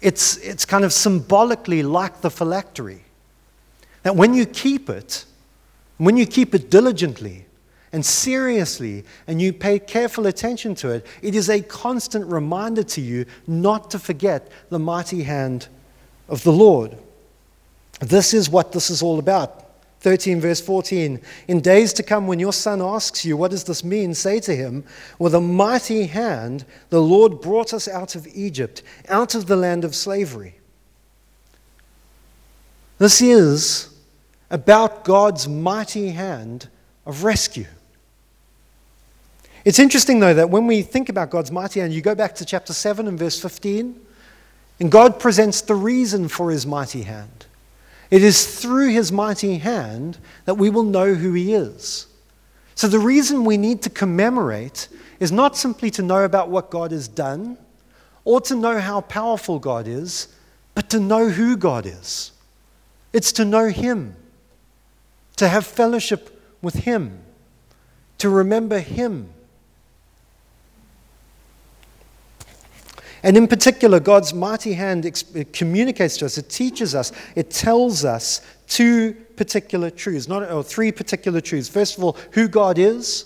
It's, 0.00 0.38
it's 0.38 0.64
kind 0.64 0.82
of 0.82 0.94
symbolically 0.94 1.82
like 1.82 2.22
the 2.22 2.30
phylactery. 2.30 3.02
That 4.02 4.16
when 4.16 4.32
you 4.32 4.46
keep 4.46 4.88
it, 4.88 5.26
When 5.98 6.16
you 6.16 6.26
keep 6.26 6.54
it 6.54 6.70
diligently 6.70 7.46
and 7.92 8.04
seriously 8.04 9.04
and 9.26 9.40
you 9.40 9.52
pay 9.52 9.78
careful 9.78 10.26
attention 10.26 10.74
to 10.76 10.90
it, 10.90 11.06
it 11.22 11.34
is 11.34 11.48
a 11.48 11.60
constant 11.60 12.26
reminder 12.26 12.82
to 12.82 13.00
you 13.00 13.26
not 13.46 13.90
to 13.92 13.98
forget 13.98 14.50
the 14.70 14.78
mighty 14.78 15.22
hand 15.22 15.68
of 16.28 16.42
the 16.42 16.52
Lord. 16.52 16.96
This 18.00 18.34
is 18.34 18.50
what 18.50 18.72
this 18.72 18.90
is 18.90 19.02
all 19.02 19.18
about. 19.18 19.60
13, 20.00 20.38
verse 20.38 20.60
14. 20.60 21.18
In 21.48 21.60
days 21.62 21.94
to 21.94 22.02
come, 22.02 22.26
when 22.26 22.38
your 22.38 22.52
son 22.52 22.82
asks 22.82 23.24
you, 23.24 23.38
What 23.38 23.52
does 23.52 23.64
this 23.64 23.82
mean? 23.82 24.12
say 24.12 24.38
to 24.40 24.54
him, 24.54 24.84
With 25.18 25.34
a 25.34 25.40
mighty 25.40 26.06
hand, 26.06 26.66
the 26.90 27.00
Lord 27.00 27.40
brought 27.40 27.72
us 27.72 27.88
out 27.88 28.14
of 28.14 28.26
Egypt, 28.34 28.82
out 29.08 29.34
of 29.34 29.46
the 29.46 29.56
land 29.56 29.82
of 29.82 29.94
slavery. 29.94 30.56
This 32.98 33.22
is 33.22 33.93
about 34.54 35.02
God's 35.02 35.48
mighty 35.48 36.10
hand 36.10 36.68
of 37.04 37.24
rescue. 37.24 37.66
It's 39.64 39.80
interesting, 39.80 40.20
though, 40.20 40.32
that 40.32 40.48
when 40.48 40.68
we 40.68 40.82
think 40.82 41.08
about 41.08 41.30
God's 41.30 41.50
mighty 41.50 41.80
hand, 41.80 41.92
you 41.92 42.00
go 42.00 42.14
back 42.14 42.36
to 42.36 42.44
chapter 42.44 42.72
7 42.72 43.08
and 43.08 43.18
verse 43.18 43.40
15, 43.42 44.00
and 44.78 44.92
God 44.92 45.18
presents 45.18 45.60
the 45.60 45.74
reason 45.74 46.28
for 46.28 46.52
his 46.52 46.64
mighty 46.66 47.02
hand. 47.02 47.46
It 48.12 48.22
is 48.22 48.60
through 48.60 48.90
his 48.90 49.10
mighty 49.10 49.58
hand 49.58 50.18
that 50.44 50.54
we 50.54 50.70
will 50.70 50.84
know 50.84 51.14
who 51.14 51.32
he 51.32 51.52
is. 51.52 52.06
So, 52.76 52.86
the 52.86 53.00
reason 53.00 53.44
we 53.44 53.56
need 53.56 53.82
to 53.82 53.90
commemorate 53.90 54.86
is 55.18 55.32
not 55.32 55.56
simply 55.56 55.90
to 55.90 56.02
know 56.02 56.22
about 56.22 56.48
what 56.48 56.70
God 56.70 56.92
has 56.92 57.08
done 57.08 57.58
or 58.24 58.40
to 58.42 58.54
know 58.54 58.78
how 58.78 59.00
powerful 59.00 59.58
God 59.58 59.88
is, 59.88 60.28
but 60.76 60.88
to 60.90 61.00
know 61.00 61.28
who 61.28 61.56
God 61.56 61.86
is. 61.86 62.30
It's 63.12 63.32
to 63.32 63.44
know 63.44 63.66
him, 63.66 64.14
to 65.36 65.48
have 65.48 65.66
fellowship 65.66 66.40
with 66.62 66.74
him, 66.74 67.20
to 68.18 68.28
remember 68.28 68.78
him. 68.78 69.30
And 73.22 73.38
in 73.38 73.48
particular, 73.48 74.00
God's 74.00 74.34
mighty 74.34 74.74
hand 74.74 75.24
communicates 75.52 76.18
to 76.18 76.26
us, 76.26 76.36
it 76.36 76.50
teaches 76.50 76.94
us, 76.94 77.10
it 77.34 77.50
tells 77.50 78.04
us 78.04 78.42
two 78.68 79.14
particular 79.36 79.90
truths, 79.90 80.28
not 80.28 80.50
or 80.50 80.62
three 80.62 80.92
particular 80.92 81.40
truths. 81.40 81.68
First 81.68 81.96
of 81.96 82.04
all, 82.04 82.18
who 82.32 82.48
God 82.48 82.78
is, 82.78 83.24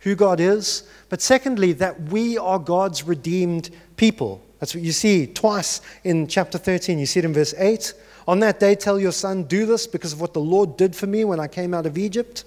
who 0.00 0.14
God 0.14 0.40
is, 0.40 0.84
but 1.10 1.20
secondly, 1.20 1.74
that 1.74 2.00
we 2.04 2.38
are 2.38 2.58
God's 2.58 3.04
redeemed 3.04 3.68
people. 3.96 4.40
That's 4.58 4.74
what 4.74 4.82
you 4.82 4.92
see 4.92 5.26
twice 5.26 5.82
in 6.02 6.26
chapter 6.26 6.56
13. 6.56 6.98
You 6.98 7.06
see 7.06 7.18
it 7.20 7.24
in 7.26 7.34
verse 7.34 7.54
8. 7.58 7.92
On 8.30 8.38
that 8.38 8.60
day, 8.60 8.76
tell 8.76 9.00
your 9.00 9.10
son, 9.10 9.42
do 9.42 9.66
this 9.66 9.88
because 9.88 10.12
of 10.12 10.20
what 10.20 10.34
the 10.34 10.40
Lord 10.40 10.76
did 10.76 10.94
for 10.94 11.08
me 11.08 11.24
when 11.24 11.40
I 11.40 11.48
came 11.48 11.74
out 11.74 11.84
of 11.84 11.98
Egypt. 11.98 12.44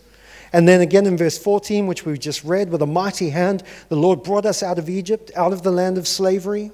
And 0.54 0.66
then 0.66 0.80
again 0.80 1.06
in 1.06 1.18
verse 1.18 1.38
14, 1.38 1.88
which 1.88 2.06
we've 2.06 2.18
just 2.18 2.42
read, 2.46 2.70
with 2.70 2.82
a 2.82 2.88
mighty 2.88 3.32
hand, 3.32 3.64
the 3.90 3.98
Lord 3.98 4.24
brought 4.24 4.46
us 4.46 4.64
out 4.64 4.80
of 4.80 4.90
Egypt, 4.90 5.30
out 5.36 5.52
of 5.52 5.62
the 5.62 5.74
land 5.74 5.98
of 5.98 6.08
slavery. 6.08 6.72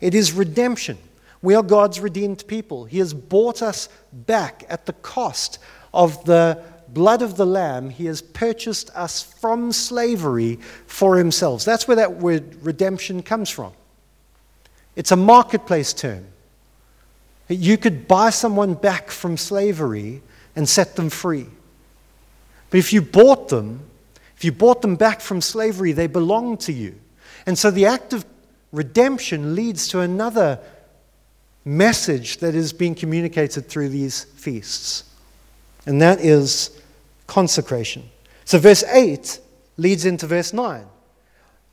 It 0.00 0.14
is 0.14 0.32
redemption. 0.32 0.96
We 1.42 1.56
are 1.56 1.62
God's 1.64 1.98
redeemed 1.98 2.46
people. 2.46 2.84
He 2.84 2.98
has 2.98 3.12
bought 3.12 3.62
us 3.62 3.88
back 4.12 4.62
at 4.68 4.86
the 4.86 4.92
cost 4.92 5.58
of 5.92 6.24
the 6.24 6.62
blood 6.86 7.22
of 7.22 7.36
the 7.36 7.46
Lamb. 7.46 7.90
He 7.90 8.06
has 8.06 8.22
purchased 8.22 8.90
us 8.94 9.20
from 9.24 9.72
slavery 9.72 10.60
for 10.86 11.16
Himself. 11.16 11.64
That's 11.64 11.88
where 11.88 11.96
that 11.96 12.18
word 12.18 12.64
redemption 12.64 13.24
comes 13.24 13.50
from. 13.50 13.72
It's 14.94 15.10
a 15.10 15.16
marketplace 15.16 15.92
term. 15.92 16.29
You 17.56 17.76
could 17.76 18.06
buy 18.06 18.30
someone 18.30 18.74
back 18.74 19.10
from 19.10 19.36
slavery 19.36 20.22
and 20.54 20.68
set 20.68 20.96
them 20.96 21.10
free. 21.10 21.46
But 22.70 22.78
if 22.78 22.92
you 22.92 23.02
bought 23.02 23.48
them, 23.48 23.88
if 24.36 24.44
you 24.44 24.52
bought 24.52 24.82
them 24.82 24.96
back 24.96 25.20
from 25.20 25.40
slavery, 25.40 25.92
they 25.92 26.06
belong 26.06 26.56
to 26.58 26.72
you. 26.72 26.94
And 27.46 27.58
so 27.58 27.70
the 27.70 27.86
act 27.86 28.12
of 28.12 28.24
redemption 28.72 29.54
leads 29.54 29.88
to 29.88 30.00
another 30.00 30.60
message 31.64 32.38
that 32.38 32.54
is 32.54 32.72
being 32.72 32.94
communicated 32.94 33.68
through 33.68 33.88
these 33.88 34.24
feasts, 34.24 35.04
and 35.86 36.00
that 36.00 36.20
is 36.20 36.80
consecration. 37.26 38.08
So 38.44 38.58
verse 38.58 38.82
8 38.84 39.40
leads 39.76 40.04
into 40.04 40.26
verse 40.26 40.52
9. 40.52 40.86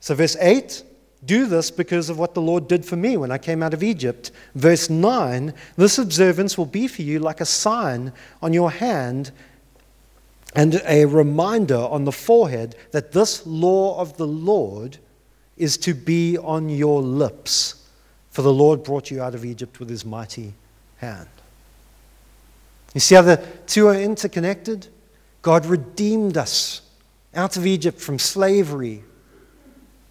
So, 0.00 0.14
verse 0.14 0.36
8, 0.40 0.82
do 1.24 1.46
this 1.46 1.70
because 1.70 2.08
of 2.08 2.18
what 2.18 2.34
the 2.34 2.40
Lord 2.40 2.68
did 2.68 2.84
for 2.84 2.96
me 2.96 3.16
when 3.16 3.30
I 3.30 3.38
came 3.38 3.62
out 3.62 3.74
of 3.74 3.82
Egypt. 3.82 4.30
Verse 4.54 4.88
9, 4.88 5.52
this 5.76 5.98
observance 5.98 6.56
will 6.56 6.66
be 6.66 6.86
for 6.86 7.02
you 7.02 7.18
like 7.18 7.40
a 7.40 7.46
sign 7.46 8.12
on 8.40 8.52
your 8.52 8.70
hand 8.70 9.32
and 10.54 10.80
a 10.86 11.04
reminder 11.04 11.76
on 11.76 12.04
the 12.04 12.12
forehead 12.12 12.76
that 12.92 13.12
this 13.12 13.46
law 13.46 14.00
of 14.00 14.16
the 14.16 14.26
Lord 14.26 14.98
is 15.56 15.76
to 15.78 15.94
be 15.94 16.38
on 16.38 16.68
your 16.68 17.02
lips. 17.02 17.86
For 18.30 18.42
the 18.42 18.52
Lord 18.52 18.84
brought 18.84 19.10
you 19.10 19.20
out 19.20 19.34
of 19.34 19.44
Egypt 19.44 19.80
with 19.80 19.90
his 19.90 20.04
mighty 20.04 20.54
hand. 20.98 21.28
You 22.94 23.00
see 23.00 23.16
how 23.16 23.22
the 23.22 23.44
two 23.66 23.88
are 23.88 23.94
interconnected? 23.94 24.86
God 25.42 25.66
redeemed 25.66 26.36
us 26.36 26.82
out 27.34 27.56
of 27.56 27.66
Egypt 27.66 28.00
from 28.00 28.18
slavery. 28.18 29.04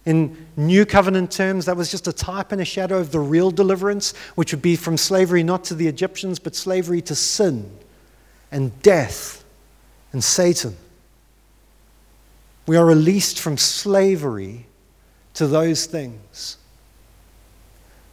In 0.08 0.46
New 0.56 0.86
Covenant 0.86 1.30
terms, 1.30 1.66
that 1.66 1.76
was 1.76 1.90
just 1.90 2.08
a 2.08 2.14
type 2.14 2.50
and 2.50 2.62
a 2.62 2.64
shadow 2.64 2.96
of 2.96 3.12
the 3.12 3.20
real 3.20 3.50
deliverance, 3.50 4.16
which 4.36 4.54
would 4.54 4.62
be 4.62 4.74
from 4.74 4.96
slavery 4.96 5.42
not 5.42 5.64
to 5.64 5.74
the 5.74 5.86
Egyptians, 5.86 6.38
but 6.38 6.56
slavery 6.56 7.02
to 7.02 7.14
sin 7.14 7.70
and 8.50 8.80
death 8.80 9.44
and 10.12 10.24
Satan. 10.24 10.78
We 12.66 12.78
are 12.78 12.86
released 12.86 13.38
from 13.38 13.58
slavery 13.58 14.64
to 15.34 15.46
those 15.46 15.84
things. 15.84 16.56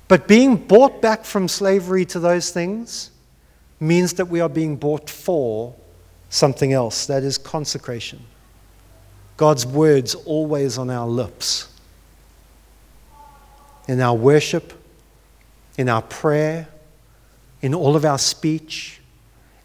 But 0.10 0.28
being 0.28 0.58
bought 0.58 1.02
back 1.02 1.24
from 1.24 1.48
slavery 1.48 2.04
to 2.08 2.20
those 2.20 2.52
things 2.52 3.10
means 3.80 4.16
that 4.16 4.26
we 4.26 4.42
are 4.42 4.50
being 4.50 4.76
bought 4.76 5.10
for 5.10 5.74
something 6.30 6.74
else 6.74 7.06
that 7.06 7.24
is 7.24 7.38
consecration. 7.38 8.20
God's 9.38 9.66
words 9.66 10.14
always 10.14 10.78
on 10.78 10.90
our 10.90 11.08
lips. 11.08 11.70
In 13.88 14.02
our 14.02 14.16
worship, 14.16 14.74
in 15.78 15.90
our 15.90 16.02
prayer, 16.02 16.68
in 17.62 17.74
all 17.74 17.96
of 17.96 18.06
our 18.06 18.18
speech, 18.18 19.00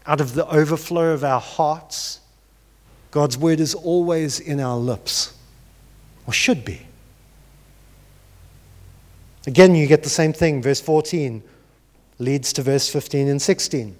out 0.05 0.21
of 0.21 0.33
the 0.33 0.47
overflow 0.47 1.13
of 1.13 1.23
our 1.23 1.39
hearts, 1.39 2.19
God's 3.11 3.37
word 3.37 3.59
is 3.59 3.73
always 3.73 4.39
in 4.39 4.59
our 4.59 4.77
lips, 4.77 5.33
or 6.25 6.33
should 6.33 6.63
be. 6.63 6.85
Again, 9.47 9.75
you 9.75 9.87
get 9.87 10.03
the 10.03 10.09
same 10.09 10.33
thing. 10.33 10.61
Verse 10.61 10.79
14 10.79 11.43
leads 12.19 12.53
to 12.53 12.61
verse 12.61 12.87
15 12.87 13.27
and 13.27 13.41
16. 13.41 13.95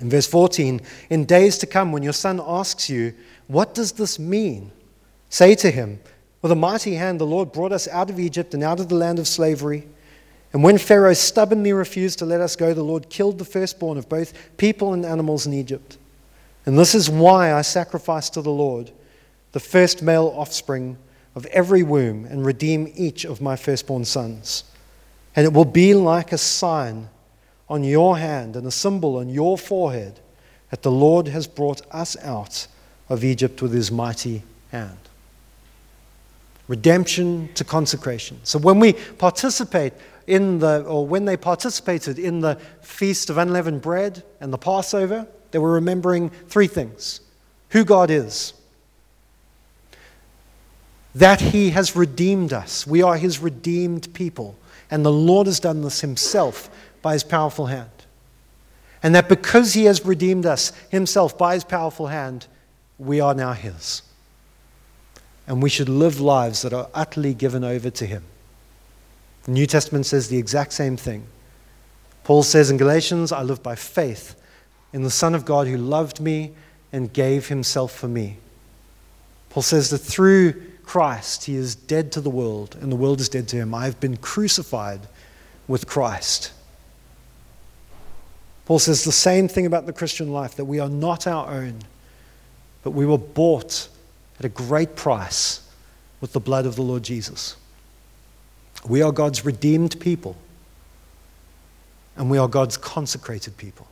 In 0.00 0.10
verse 0.10 0.26
14, 0.26 0.80
in 1.10 1.24
days 1.24 1.58
to 1.58 1.66
come, 1.66 1.92
when 1.92 2.02
your 2.02 2.12
son 2.12 2.40
asks 2.44 2.88
you, 2.90 3.14
What 3.46 3.74
does 3.74 3.92
this 3.92 4.18
mean? 4.18 4.70
Say 5.28 5.54
to 5.56 5.70
him, 5.70 6.00
With 6.42 6.50
a 6.52 6.56
mighty 6.56 6.96
hand, 6.96 7.20
the 7.20 7.26
Lord 7.26 7.52
brought 7.52 7.72
us 7.72 7.86
out 7.88 8.10
of 8.10 8.18
Egypt 8.18 8.52
and 8.52 8.64
out 8.64 8.80
of 8.80 8.88
the 8.88 8.96
land 8.96 9.20
of 9.20 9.28
slavery. 9.28 9.86
And 10.52 10.62
when 10.62 10.76
Pharaoh 10.76 11.14
stubbornly 11.14 11.72
refused 11.72 12.18
to 12.18 12.26
let 12.26 12.40
us 12.40 12.56
go, 12.56 12.74
the 12.74 12.82
Lord 12.82 13.08
killed 13.08 13.38
the 13.38 13.44
firstborn 13.44 13.96
of 13.96 14.08
both 14.08 14.34
people 14.56 14.92
and 14.92 15.06
animals 15.06 15.46
in 15.46 15.54
Egypt. 15.54 15.96
And 16.66 16.78
this 16.78 16.94
is 16.94 17.08
why 17.08 17.54
I 17.54 17.62
sacrifice 17.62 18.28
to 18.30 18.42
the 18.42 18.50
Lord 18.50 18.90
the 19.52 19.60
first 19.60 20.02
male 20.02 20.32
offspring 20.36 20.98
of 21.34 21.46
every 21.46 21.82
womb 21.82 22.24
and 22.24 22.44
redeem 22.44 22.92
each 22.96 23.24
of 23.24 23.40
my 23.40 23.56
firstborn 23.56 24.04
sons. 24.04 24.64
And 25.34 25.46
it 25.46 25.52
will 25.52 25.64
be 25.64 25.94
like 25.94 26.32
a 26.32 26.38
sign 26.38 27.08
on 27.68 27.84
your 27.84 28.18
hand 28.18 28.56
and 28.56 28.66
a 28.66 28.70
symbol 28.70 29.16
on 29.16 29.28
your 29.28 29.56
forehead 29.56 30.20
that 30.70 30.82
the 30.82 30.90
Lord 30.90 31.28
has 31.28 31.46
brought 31.46 31.80
us 31.90 32.16
out 32.22 32.66
of 33.08 33.24
Egypt 33.24 33.62
with 33.62 33.72
his 33.72 33.90
mighty 33.90 34.42
hand. 34.70 34.98
Redemption 36.72 37.50
to 37.52 37.64
consecration. 37.64 38.40
So 38.44 38.58
when 38.58 38.80
we 38.80 38.94
participate 38.94 39.92
in 40.26 40.58
the, 40.58 40.82
or 40.84 41.06
when 41.06 41.26
they 41.26 41.36
participated 41.36 42.18
in 42.18 42.40
the 42.40 42.54
Feast 42.80 43.28
of 43.28 43.36
Unleavened 43.36 43.82
Bread 43.82 44.22
and 44.40 44.50
the 44.50 44.56
Passover, 44.56 45.26
they 45.50 45.58
were 45.58 45.72
remembering 45.72 46.30
three 46.48 46.66
things 46.66 47.20
who 47.72 47.84
God 47.84 48.10
is, 48.10 48.54
that 51.14 51.42
He 51.42 51.68
has 51.72 51.94
redeemed 51.94 52.54
us. 52.54 52.86
We 52.86 53.02
are 53.02 53.18
His 53.18 53.38
redeemed 53.38 54.14
people. 54.14 54.56
And 54.90 55.04
the 55.04 55.12
Lord 55.12 55.48
has 55.48 55.60
done 55.60 55.82
this 55.82 56.00
Himself 56.00 56.70
by 57.02 57.12
His 57.12 57.22
powerful 57.22 57.66
hand. 57.66 57.90
And 59.02 59.14
that 59.14 59.28
because 59.28 59.74
He 59.74 59.84
has 59.84 60.06
redeemed 60.06 60.46
us 60.46 60.72
Himself 60.88 61.36
by 61.36 61.52
His 61.52 61.64
powerful 61.64 62.06
hand, 62.06 62.46
we 62.96 63.20
are 63.20 63.34
now 63.34 63.52
His. 63.52 64.00
And 65.46 65.62
we 65.62 65.70
should 65.70 65.88
live 65.88 66.20
lives 66.20 66.62
that 66.62 66.72
are 66.72 66.88
utterly 66.94 67.34
given 67.34 67.64
over 67.64 67.90
to 67.90 68.06
Him. 68.06 68.24
The 69.44 69.50
New 69.50 69.66
Testament 69.66 70.06
says 70.06 70.28
the 70.28 70.38
exact 70.38 70.72
same 70.72 70.96
thing. 70.96 71.26
Paul 72.24 72.42
says 72.42 72.70
in 72.70 72.76
Galatians, 72.76 73.32
I 73.32 73.42
live 73.42 73.62
by 73.62 73.74
faith 73.74 74.36
in 74.92 75.02
the 75.02 75.10
Son 75.10 75.34
of 75.34 75.44
God 75.44 75.66
who 75.66 75.76
loved 75.76 76.20
me 76.20 76.52
and 76.92 77.12
gave 77.12 77.48
himself 77.48 77.92
for 77.92 78.08
me. 78.08 78.36
Paul 79.50 79.62
says 79.62 79.90
that 79.90 79.98
through 79.98 80.54
Christ 80.84 81.44
he 81.44 81.56
is 81.56 81.74
dead 81.74 82.12
to 82.12 82.20
the 82.20 82.30
world 82.30 82.76
and 82.80 82.92
the 82.92 82.96
world 82.96 83.20
is 83.20 83.28
dead 83.28 83.48
to 83.48 83.56
him. 83.56 83.74
I 83.74 83.86
have 83.86 83.98
been 83.98 84.16
crucified 84.16 85.00
with 85.66 85.86
Christ. 85.86 86.52
Paul 88.66 88.78
says 88.78 89.04
the 89.04 89.12
same 89.12 89.48
thing 89.48 89.66
about 89.66 89.86
the 89.86 89.92
Christian 89.92 90.32
life 90.32 90.54
that 90.56 90.66
we 90.66 90.78
are 90.78 90.88
not 90.88 91.26
our 91.26 91.48
own, 91.48 91.80
but 92.84 92.92
we 92.92 93.06
were 93.06 93.18
bought 93.18 93.88
at 94.38 94.44
a 94.44 94.48
great 94.48 94.96
price 94.96 95.68
with 96.20 96.32
the 96.32 96.40
blood 96.40 96.66
of 96.66 96.76
the 96.76 96.82
Lord 96.82 97.02
Jesus. 97.02 97.56
We 98.86 99.02
are 99.02 99.12
God's 99.12 99.44
redeemed 99.44 99.98
people, 100.00 100.36
and 102.16 102.30
we 102.30 102.38
are 102.38 102.48
God's 102.48 102.76
consecrated 102.76 103.56
people. 103.56 103.86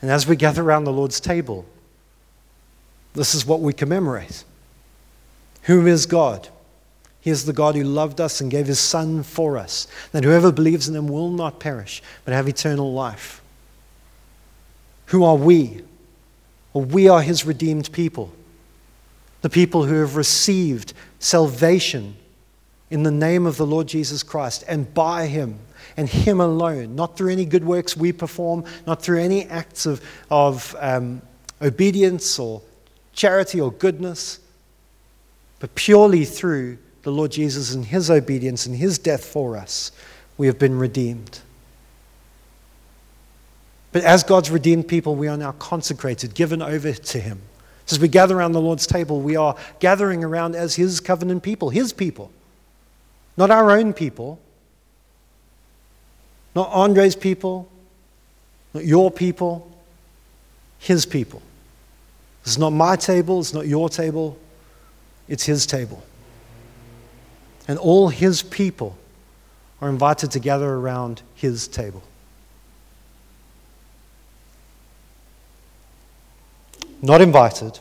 And 0.00 0.10
as 0.10 0.26
we 0.26 0.36
gather 0.36 0.62
around 0.62 0.84
the 0.84 0.92
Lord's 0.92 1.20
table, 1.20 1.64
this 3.14 3.34
is 3.34 3.46
what 3.46 3.60
we 3.60 3.72
commemorate. 3.72 4.44
Who 5.62 5.86
is 5.86 6.06
God? 6.06 6.48
He 7.20 7.30
is 7.30 7.44
the 7.44 7.52
God 7.52 7.74
who 7.74 7.82
loved 7.82 8.20
us 8.20 8.40
and 8.40 8.50
gave 8.50 8.66
his 8.66 8.78
Son 8.78 9.22
for 9.22 9.58
us, 9.58 9.86
that 10.12 10.24
whoever 10.24 10.52
believes 10.52 10.88
in 10.88 10.94
him 10.94 11.08
will 11.08 11.30
not 11.30 11.58
perish, 11.58 12.02
but 12.24 12.32
have 12.32 12.48
eternal 12.48 12.92
life. 12.92 13.42
Who 15.06 15.24
are 15.24 15.36
we? 15.36 15.82
Well, 16.72 16.84
we 16.84 17.08
are 17.08 17.22
his 17.22 17.44
redeemed 17.44 17.90
people, 17.92 18.32
the 19.42 19.50
people 19.50 19.84
who 19.84 20.00
have 20.00 20.16
received 20.16 20.92
salvation 21.18 22.16
in 22.90 23.02
the 23.02 23.10
name 23.10 23.46
of 23.46 23.56
the 23.56 23.66
Lord 23.66 23.86
Jesus 23.86 24.22
Christ 24.22 24.64
and 24.68 24.92
by 24.94 25.26
him 25.26 25.58
and 25.96 26.08
him 26.08 26.40
alone, 26.40 26.94
not 26.94 27.16
through 27.16 27.32
any 27.32 27.44
good 27.44 27.64
works 27.64 27.96
we 27.96 28.12
perform, 28.12 28.64
not 28.86 29.02
through 29.02 29.20
any 29.20 29.44
acts 29.46 29.86
of, 29.86 30.02
of 30.30 30.74
um, 30.78 31.22
obedience 31.60 32.38
or 32.38 32.62
charity 33.12 33.60
or 33.60 33.72
goodness, 33.72 34.40
but 35.60 35.74
purely 35.74 36.24
through 36.24 36.78
the 37.02 37.10
Lord 37.10 37.32
Jesus 37.32 37.74
and 37.74 37.84
his 37.84 38.10
obedience 38.10 38.66
and 38.66 38.76
his 38.76 38.98
death 38.98 39.24
for 39.24 39.56
us, 39.56 39.92
we 40.36 40.46
have 40.46 40.58
been 40.58 40.78
redeemed. 40.78 41.40
But 43.92 44.04
as 44.04 44.22
God's 44.22 44.50
redeemed 44.50 44.86
people, 44.86 45.14
we 45.16 45.28
are 45.28 45.36
now 45.36 45.52
consecrated, 45.52 46.34
given 46.34 46.60
over 46.62 46.92
to 46.92 47.20
him. 47.20 47.40
As 47.90 47.98
we 47.98 48.08
gather 48.08 48.36
around 48.36 48.52
the 48.52 48.60
Lord's 48.60 48.86
table, 48.86 49.20
we 49.20 49.36
are 49.36 49.56
gathering 49.80 50.22
around 50.22 50.54
as 50.54 50.74
his 50.74 51.00
covenant 51.00 51.42
people, 51.42 51.70
his 51.70 51.92
people, 51.92 52.30
not 53.36 53.50
our 53.50 53.70
own 53.70 53.94
people, 53.94 54.38
not 56.54 56.70
Andre's 56.70 57.16
people, 57.16 57.68
not 58.74 58.84
your 58.84 59.10
people, 59.10 59.70
his 60.78 61.06
people. 61.06 61.40
This 62.44 62.54
is 62.54 62.58
not 62.58 62.70
my 62.70 62.96
table, 62.96 63.40
it's 63.40 63.54
not 63.54 63.66
your 63.66 63.88
table, 63.88 64.38
it's 65.28 65.44
his 65.44 65.66
table. 65.66 66.02
And 67.66 67.78
all 67.78 68.08
his 68.08 68.42
people 68.42 68.98
are 69.80 69.88
invited 69.88 70.30
to 70.32 70.40
gather 70.40 70.74
around 70.74 71.22
his 71.34 71.68
table. 71.68 72.02
Not 77.00 77.20
invited, 77.20 77.78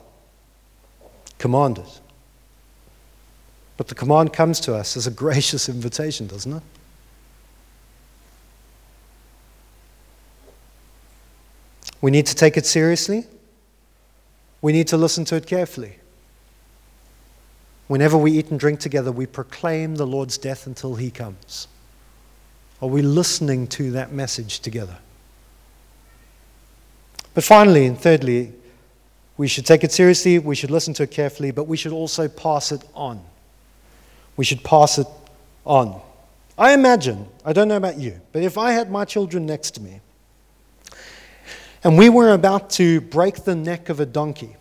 commanded. 1.37 1.87
But 3.77 3.87
the 3.87 3.95
command 3.95 4.33
comes 4.33 4.59
to 4.61 4.75
us 4.75 4.97
as 4.97 5.07
a 5.07 5.11
gracious 5.25 5.69
invitation, 5.69 6.27
doesn't 6.27 6.53
it? 6.53 6.63
We 12.01 12.11
need 12.11 12.27
to 12.27 12.35
take 12.35 12.57
it 12.57 12.65
seriously. 12.65 13.25
We 14.61 14.71
need 14.71 14.87
to 14.89 14.97
listen 14.97 15.25
to 15.25 15.35
it 15.35 15.47
carefully. 15.47 15.97
Whenever 17.87 18.17
we 18.17 18.33
eat 18.33 18.51
and 18.51 18.59
drink 18.59 18.79
together, 18.79 19.11
we 19.11 19.25
proclaim 19.25 19.95
the 19.95 20.05
Lord's 20.05 20.37
death 20.37 20.67
until 20.67 20.95
he 20.95 21.09
comes. 21.09 21.67
Are 22.81 22.89
we 22.89 23.01
listening 23.01 23.67
to 23.67 23.91
that 23.91 24.11
message 24.11 24.59
together? 24.59 24.97
But 27.33 27.43
finally, 27.43 27.85
and 27.85 27.99
thirdly, 27.99 28.53
we 29.37 29.47
should 29.47 29.65
take 29.65 29.83
it 29.83 29.91
seriously, 29.91 30.39
we 30.39 30.55
should 30.55 30.71
listen 30.71 30.93
to 30.95 31.03
it 31.03 31.11
carefully, 31.11 31.51
but 31.51 31.65
we 31.65 31.77
should 31.77 31.91
also 31.91 32.27
pass 32.27 32.71
it 32.71 32.83
on. 32.95 33.23
We 34.35 34.45
should 34.45 34.63
pass 34.63 34.97
it 34.97 35.07
on. 35.65 36.01
I 36.57 36.73
imagine, 36.73 37.27
I 37.45 37.53
don't 37.53 37.67
know 37.67 37.77
about 37.77 37.99
you, 37.99 38.19
but 38.31 38.41
if 38.41 38.57
I 38.57 38.71
had 38.71 38.89
my 38.89 39.05
children 39.05 39.45
next 39.45 39.71
to 39.75 39.81
me 39.81 40.01
and 41.83 41.97
we 41.97 42.09
were 42.09 42.31
about 42.31 42.71
to 42.71 42.99
break 43.01 43.43
the 43.43 43.55
neck 43.55 43.89
of 43.89 43.99
a 43.99 44.05
donkey, 44.05 44.55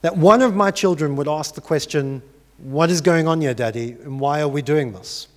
that 0.00 0.16
one 0.16 0.40
of 0.40 0.54
my 0.54 0.70
children 0.70 1.16
would 1.16 1.28
ask 1.28 1.54
the 1.54 1.60
question, 1.60 2.22
What 2.58 2.90
is 2.90 3.02
going 3.02 3.28
on 3.28 3.40
here, 3.42 3.52
Daddy, 3.52 3.92
and 3.92 4.18
why 4.18 4.40
are 4.40 4.48
we 4.48 4.62
doing 4.62 4.92
this? 4.92 5.28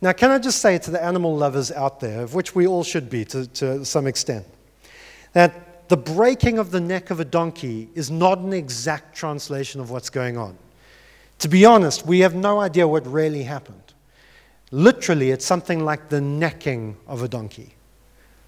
Now, 0.00 0.12
can 0.12 0.30
I 0.30 0.38
just 0.38 0.60
say 0.60 0.78
to 0.78 0.90
the 0.90 1.02
animal 1.02 1.36
lovers 1.36 1.72
out 1.72 2.00
there, 2.00 2.22
of 2.22 2.34
which 2.34 2.54
we 2.54 2.66
all 2.66 2.84
should 2.84 3.10
be 3.10 3.24
to, 3.26 3.46
to 3.46 3.84
some 3.84 4.06
extent, 4.06 4.46
that 5.32 5.67
the 5.88 5.96
breaking 5.96 6.58
of 6.58 6.70
the 6.70 6.80
neck 6.80 7.10
of 7.10 7.20
a 7.20 7.24
donkey 7.24 7.88
is 7.94 8.10
not 8.10 8.38
an 8.38 8.52
exact 8.52 9.16
translation 9.16 9.80
of 9.80 9.90
what's 9.90 10.10
going 10.10 10.36
on. 10.36 10.56
To 11.40 11.48
be 11.48 11.64
honest, 11.64 12.04
we 12.06 12.20
have 12.20 12.34
no 12.34 12.60
idea 12.60 12.86
what 12.86 13.06
really 13.06 13.42
happened. 13.42 13.94
Literally, 14.70 15.30
it's 15.30 15.46
something 15.46 15.84
like 15.84 16.08
the 16.08 16.20
necking 16.20 16.96
of 17.06 17.22
a 17.22 17.28
donkey. 17.28 17.74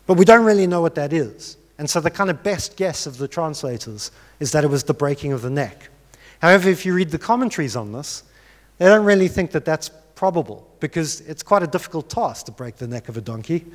But 0.06 0.14
we 0.14 0.24
don't 0.24 0.44
really 0.44 0.66
know 0.66 0.80
what 0.80 0.94
that 0.96 1.12
is. 1.12 1.56
And 1.78 1.88
so 1.88 2.00
the 2.00 2.10
kind 2.10 2.30
of 2.30 2.42
best 2.42 2.76
guess 2.76 3.06
of 3.06 3.16
the 3.16 3.28
translators 3.28 4.10
is 4.38 4.52
that 4.52 4.64
it 4.64 4.68
was 4.68 4.84
the 4.84 4.92
breaking 4.92 5.32
of 5.32 5.40
the 5.40 5.50
neck. 5.50 5.88
However, 6.42 6.68
if 6.68 6.84
you 6.84 6.94
read 6.94 7.10
the 7.10 7.18
commentaries 7.18 7.76
on 7.76 7.92
this, 7.92 8.24
they 8.78 8.86
don't 8.86 9.04
really 9.04 9.28
think 9.28 9.50
that 9.52 9.64
that's 9.64 9.90
probable 10.14 10.69
because 10.80 11.20
it's 11.22 11.42
quite 11.42 11.62
a 11.62 11.66
difficult 11.66 12.08
task 12.08 12.46
to 12.46 12.52
break 12.52 12.76
the 12.76 12.86
neck 12.86 13.08
of 13.08 13.16
a 13.16 13.20
donkey. 13.20 13.66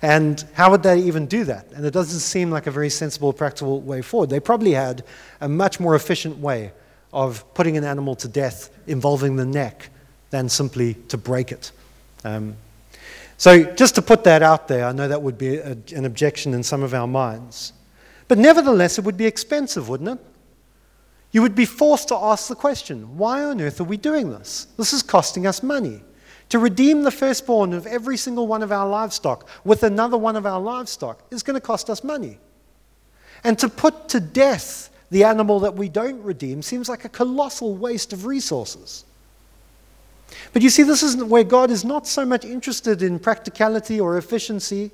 And 0.00 0.44
how 0.54 0.70
would 0.70 0.82
they 0.82 1.00
even 1.00 1.26
do 1.26 1.44
that? 1.44 1.66
And 1.72 1.84
it 1.84 1.92
doesn't 1.92 2.20
seem 2.20 2.50
like 2.50 2.66
a 2.66 2.70
very 2.70 2.90
sensible, 2.90 3.32
practical 3.32 3.80
way 3.80 4.02
forward. 4.02 4.30
They 4.30 4.40
probably 4.40 4.72
had 4.72 5.04
a 5.40 5.48
much 5.48 5.80
more 5.80 5.94
efficient 5.94 6.38
way 6.38 6.72
of 7.12 7.44
putting 7.54 7.76
an 7.76 7.84
animal 7.84 8.14
to 8.16 8.28
death 8.28 8.70
involving 8.86 9.36
the 9.36 9.44
neck 9.44 9.90
than 10.30 10.48
simply 10.48 10.94
to 11.08 11.18
break 11.18 11.52
it. 11.52 11.72
Um, 12.24 12.56
so, 13.36 13.64
just 13.74 13.96
to 13.96 14.02
put 14.02 14.24
that 14.24 14.42
out 14.42 14.68
there, 14.68 14.86
I 14.86 14.92
know 14.92 15.08
that 15.08 15.20
would 15.20 15.36
be 15.36 15.56
a, 15.56 15.76
an 15.94 16.04
objection 16.04 16.54
in 16.54 16.62
some 16.62 16.82
of 16.82 16.94
our 16.94 17.08
minds. 17.08 17.72
But 18.28 18.38
nevertheless, 18.38 18.98
it 18.98 19.04
would 19.04 19.16
be 19.16 19.26
expensive, 19.26 19.88
wouldn't 19.88 20.10
it? 20.10 20.18
You 21.32 21.42
would 21.42 21.54
be 21.54 21.64
forced 21.64 22.08
to 22.08 22.16
ask 22.16 22.48
the 22.48 22.54
question 22.54 23.18
why 23.18 23.42
on 23.42 23.60
earth 23.60 23.80
are 23.80 23.84
we 23.84 23.96
doing 23.96 24.30
this? 24.30 24.68
This 24.76 24.92
is 24.92 25.02
costing 25.02 25.46
us 25.46 25.62
money. 25.62 26.02
To 26.52 26.58
redeem 26.58 27.02
the 27.02 27.10
firstborn 27.10 27.72
of 27.72 27.86
every 27.86 28.18
single 28.18 28.46
one 28.46 28.62
of 28.62 28.70
our 28.70 28.86
livestock 28.86 29.48
with 29.64 29.84
another 29.84 30.18
one 30.18 30.36
of 30.36 30.44
our 30.44 30.60
livestock 30.60 31.22
is 31.30 31.42
going 31.42 31.54
to 31.54 31.66
cost 31.66 31.88
us 31.88 32.04
money. 32.04 32.36
And 33.42 33.58
to 33.58 33.70
put 33.70 34.10
to 34.10 34.20
death 34.20 34.90
the 35.10 35.24
animal 35.24 35.60
that 35.60 35.74
we 35.74 35.88
don't 35.88 36.22
redeem 36.22 36.60
seems 36.60 36.90
like 36.90 37.06
a 37.06 37.08
colossal 37.08 37.74
waste 37.74 38.12
of 38.12 38.26
resources. 38.26 39.06
But 40.52 40.60
you 40.60 40.68
see, 40.68 40.82
this 40.82 41.02
is 41.02 41.24
where 41.24 41.42
God 41.42 41.70
is 41.70 41.86
not 41.86 42.06
so 42.06 42.26
much 42.26 42.44
interested 42.44 43.00
in 43.00 43.18
practicality 43.18 43.98
or 43.98 44.18
efficiency 44.18 44.90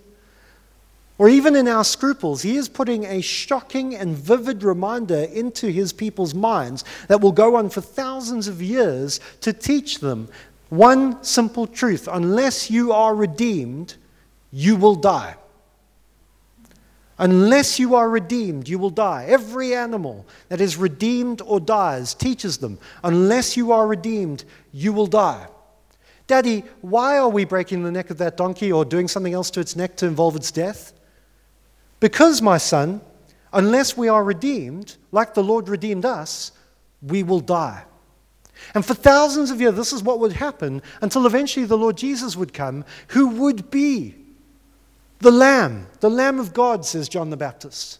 or 1.18 1.28
even 1.28 1.56
in 1.56 1.66
our 1.66 1.82
scruples. 1.82 2.42
He 2.42 2.56
is 2.56 2.68
putting 2.68 3.04
a 3.04 3.20
shocking 3.20 3.96
and 3.96 4.16
vivid 4.16 4.62
reminder 4.62 5.26
into 5.32 5.66
his 5.66 5.92
people's 5.92 6.34
minds 6.34 6.84
that 7.08 7.20
will 7.20 7.32
go 7.32 7.56
on 7.56 7.68
for 7.68 7.80
thousands 7.80 8.46
of 8.46 8.62
years 8.62 9.18
to 9.40 9.52
teach 9.52 9.98
them 9.98 10.28
one 10.68 11.22
simple 11.24 11.66
truth 11.66 12.08
unless 12.10 12.70
you 12.70 12.92
are 12.92 13.14
redeemed, 13.14 13.94
you 14.50 14.76
will 14.76 14.94
die. 14.94 15.36
Unless 17.20 17.80
you 17.80 17.96
are 17.96 18.08
redeemed, 18.08 18.68
you 18.68 18.78
will 18.78 18.90
die. 18.90 19.26
Every 19.28 19.74
animal 19.74 20.24
that 20.48 20.60
is 20.60 20.76
redeemed 20.76 21.42
or 21.42 21.58
dies 21.58 22.14
teaches 22.14 22.58
them, 22.58 22.78
unless 23.02 23.56
you 23.56 23.72
are 23.72 23.88
redeemed, 23.88 24.44
you 24.72 24.92
will 24.92 25.08
die. 25.08 25.48
Daddy, 26.28 26.62
why 26.80 27.18
are 27.18 27.28
we 27.28 27.44
breaking 27.44 27.82
the 27.82 27.90
neck 27.90 28.10
of 28.10 28.18
that 28.18 28.36
donkey 28.36 28.70
or 28.70 28.84
doing 28.84 29.08
something 29.08 29.34
else 29.34 29.50
to 29.52 29.60
its 29.60 29.74
neck 29.74 29.96
to 29.96 30.06
involve 30.06 30.36
its 30.36 30.52
death? 30.52 30.92
Because, 31.98 32.40
my 32.40 32.58
son, 32.58 33.00
unless 33.52 33.96
we 33.96 34.08
are 34.08 34.22
redeemed, 34.22 34.96
like 35.10 35.34
the 35.34 35.42
Lord 35.42 35.68
redeemed 35.68 36.04
us, 36.04 36.52
we 37.02 37.24
will 37.24 37.40
die. 37.40 37.82
And 38.74 38.84
for 38.84 38.94
thousands 38.94 39.50
of 39.50 39.60
years, 39.60 39.74
this 39.74 39.92
is 39.92 40.02
what 40.02 40.20
would 40.20 40.32
happen 40.32 40.82
until 41.00 41.26
eventually 41.26 41.66
the 41.66 41.78
Lord 41.78 41.96
Jesus 41.96 42.36
would 42.36 42.52
come, 42.52 42.84
who 43.08 43.28
would 43.28 43.70
be 43.70 44.14
the 45.20 45.30
Lamb, 45.30 45.86
the 46.00 46.10
Lamb 46.10 46.38
of 46.38 46.52
God, 46.52 46.84
says 46.84 47.08
John 47.08 47.30
the 47.30 47.36
Baptist, 47.36 47.98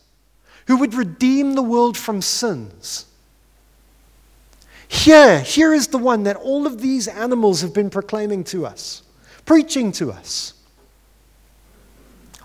who 0.66 0.76
would 0.76 0.94
redeem 0.94 1.54
the 1.54 1.62
world 1.62 1.96
from 1.96 2.22
sins. 2.22 3.06
Here, 4.88 5.40
here 5.40 5.74
is 5.74 5.88
the 5.88 5.98
one 5.98 6.22
that 6.22 6.36
all 6.36 6.66
of 6.66 6.80
these 6.80 7.08
animals 7.08 7.60
have 7.60 7.74
been 7.74 7.90
proclaiming 7.90 8.44
to 8.44 8.66
us, 8.66 9.02
preaching 9.44 9.92
to 9.92 10.10
us. 10.10 10.54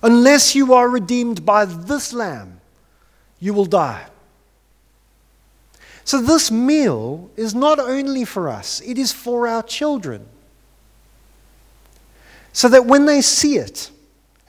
Unless 0.01 0.53
you 0.53 0.73
are 0.73 0.89
redeemed 0.89 1.45
by 1.45 1.63
this 1.63 2.11
Lamb, 2.11 2.59
you 3.39 3.53
will 3.53 3.65
die. 3.65 4.05
So, 6.05 6.21
this 6.21 6.51
meal 6.51 7.29
is 7.37 7.55
not 7.55 7.79
only 7.79 8.25
for 8.25 8.49
us, 8.49 8.81
it 8.81 8.97
is 8.97 9.11
for 9.11 9.47
our 9.47 9.63
children. 9.63 10.25
So 12.51 12.69
that 12.69 12.85
when 12.85 13.05
they 13.05 13.21
see 13.21 13.57
it, 13.57 13.89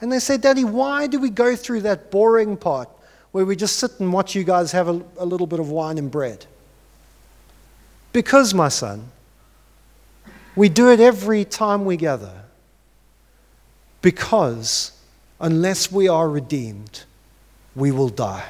and 0.01 0.11
they 0.11 0.19
say, 0.19 0.37
Daddy, 0.37 0.63
why 0.63 1.07
do 1.07 1.19
we 1.19 1.29
go 1.29 1.55
through 1.55 1.81
that 1.81 2.11
boring 2.11 2.57
part 2.57 2.89
where 3.31 3.45
we 3.45 3.55
just 3.55 3.77
sit 3.79 3.99
and 3.99 4.11
watch 4.11 4.35
you 4.35 4.43
guys 4.43 4.71
have 4.73 4.87
a, 4.87 5.01
a 5.17 5.25
little 5.25 5.47
bit 5.47 5.59
of 5.59 5.69
wine 5.69 5.97
and 5.97 6.11
bread? 6.11 6.45
Because, 8.11 8.53
my 8.53 8.69
son, 8.69 9.09
we 10.55 10.69
do 10.69 10.91
it 10.91 10.99
every 10.99 11.45
time 11.45 11.85
we 11.85 11.97
gather. 11.97 12.43
Because 14.01 14.91
unless 15.39 15.91
we 15.91 16.07
are 16.07 16.29
redeemed, 16.29 17.03
we 17.75 17.91
will 17.91 18.09
die. 18.09 18.45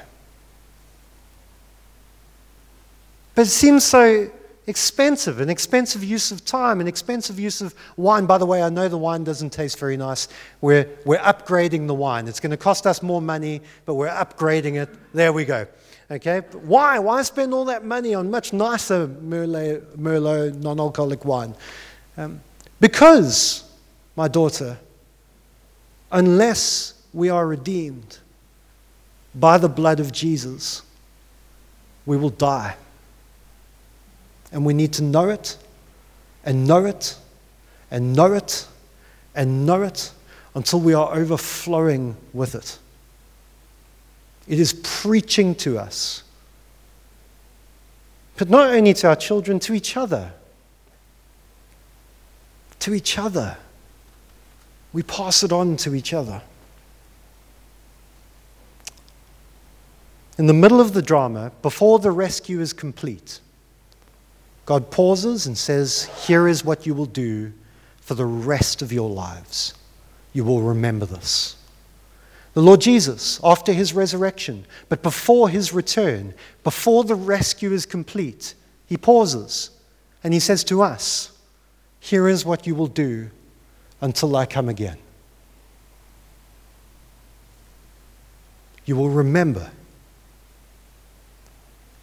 But 3.35 3.43
it 3.43 3.51
seems 3.51 3.83
so 3.83 4.31
expensive, 4.67 5.41
an 5.41 5.49
expensive 5.49 6.03
use 6.03 6.31
of 6.31 6.43
time, 6.43 6.81
an 6.81 6.87
expensive 6.87 7.39
use 7.39 7.61
of 7.61 7.75
wine. 7.97 8.25
By 8.25 8.37
the 8.37 8.45
way, 8.45 8.63
I 8.63 8.69
know 8.69 8.87
the 8.87 8.97
wine 8.97 9.23
doesn't 9.23 9.51
taste 9.51 9.77
very 9.77 9.97
nice. 9.97 10.27
We're, 10.61 10.89
we're 11.05 11.19
upgrading 11.19 11.87
the 11.87 11.93
wine. 11.93 12.27
It's 12.27 12.39
going 12.39 12.51
to 12.51 12.57
cost 12.57 12.87
us 12.87 13.03
more 13.03 13.21
money, 13.21 13.61
but 13.85 13.95
we're 13.95 14.09
upgrading 14.09 14.81
it. 14.81 14.89
There 15.13 15.33
we 15.33 15.45
go. 15.45 15.67
Okay? 16.09 16.39
But 16.39 16.61
why? 16.61 16.99
Why 16.99 17.21
spend 17.21 17.53
all 17.53 17.65
that 17.65 17.83
money 17.83 18.13
on 18.13 18.31
much 18.31 18.53
nicer 18.53 19.07
Merlot, 19.07 19.81
Merlot 19.97 20.55
non 20.55 20.79
alcoholic 20.79 21.25
wine? 21.25 21.55
Um, 22.17 22.41
because, 22.79 23.69
my 24.15 24.27
daughter, 24.27 24.77
unless 26.11 26.93
we 27.13 27.29
are 27.29 27.45
redeemed 27.45 28.19
by 29.33 29.57
the 29.57 29.69
blood 29.69 29.99
of 29.99 30.11
Jesus, 30.11 30.81
we 32.05 32.17
will 32.17 32.29
die. 32.29 32.75
And 34.55 34.65
we 34.65 34.73
need 34.73 34.93
to 34.93 35.03
know 35.03 35.27
it 35.27 35.57
and 36.45 36.65
know 36.65 36.85
it 36.85 37.17
and 37.91 38.15
know 38.15 38.31
it 38.31 38.65
and 39.35 39.65
know 39.65 39.81
it 39.81 40.13
until 40.55 40.79
we 40.79 40.93
are 40.93 41.13
overflowing 41.13 42.15
with 42.31 42.55
it. 42.55 42.79
It 44.47 44.57
is 44.57 44.71
preaching 44.81 45.55
to 45.55 45.77
us, 45.77 46.23
but 48.37 48.49
not 48.49 48.73
only 48.73 48.93
to 48.93 49.09
our 49.09 49.17
children, 49.17 49.59
to 49.59 49.73
each 49.73 49.97
other. 49.97 50.31
To 52.79 52.93
each 52.93 53.19
other. 53.19 53.57
We 54.93 55.03
pass 55.03 55.43
it 55.43 55.51
on 55.51 55.75
to 55.77 55.93
each 55.93 56.13
other. 56.13 56.41
In 60.37 60.47
the 60.47 60.53
middle 60.53 60.79
of 60.79 60.93
the 60.93 61.01
drama, 61.01 61.51
before 61.61 61.99
the 61.99 62.11
rescue 62.11 62.61
is 62.61 62.71
complete, 62.71 63.41
God 64.65 64.89
pauses 64.89 65.45
and 65.45 65.57
says, 65.57 66.09
Here 66.25 66.47
is 66.47 66.65
what 66.65 66.85
you 66.85 66.93
will 66.93 67.05
do 67.05 67.53
for 68.01 68.15
the 68.15 68.25
rest 68.25 68.81
of 68.81 68.91
your 68.91 69.09
lives. 69.09 69.73
You 70.33 70.43
will 70.43 70.61
remember 70.61 71.05
this. 71.05 71.55
The 72.53 72.61
Lord 72.61 72.81
Jesus, 72.81 73.39
after 73.43 73.73
his 73.73 73.93
resurrection, 73.93 74.65
but 74.89 75.03
before 75.03 75.49
his 75.49 75.73
return, 75.73 76.33
before 76.63 77.03
the 77.03 77.15
rescue 77.15 77.73
is 77.73 77.85
complete, 77.85 78.55
he 78.87 78.97
pauses 78.97 79.71
and 80.23 80.33
he 80.33 80.39
says 80.39 80.63
to 80.65 80.81
us, 80.81 81.37
Here 81.99 82.27
is 82.27 82.45
what 82.45 82.65
you 82.65 82.73
will 82.73 82.87
do 82.87 83.29
until 84.01 84.35
I 84.35 84.45
come 84.45 84.69
again. 84.69 84.97
You 88.85 88.95
will 88.95 89.09
remember. 89.09 89.71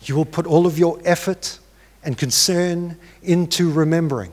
You 0.05 0.17
will 0.17 0.25
put 0.25 0.47
all 0.47 0.67
of 0.67 0.79
your 0.79 1.01
effort 1.05 1.61
and 2.05 2.17
concern 2.19 2.97
into 3.23 3.71
remembering 3.71 4.33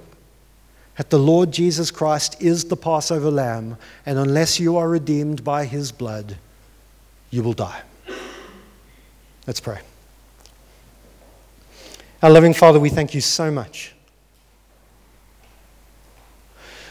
that 0.98 1.10
the 1.10 1.20
Lord 1.20 1.52
Jesus 1.52 1.92
Christ 1.92 2.42
is 2.42 2.66
the 2.66 2.76
Passover 2.76 3.32
lamb, 3.32 3.78
and 4.06 4.20
unless 4.20 4.60
you 4.60 4.76
are 4.76 4.90
redeemed 4.90 5.44
by 5.44 5.66
his 5.66 5.92
blood, 5.92 6.38
you 7.30 7.42
will 7.42 7.54
die. 7.54 7.82
Let's 9.48 9.62
pray. 9.62 9.80
Our 12.22 12.30
loving 12.30 12.54
Father, 12.54 12.80
we 12.80 12.90
thank 12.90 13.14
you 13.14 13.22
so 13.22 13.50
much 13.50 13.94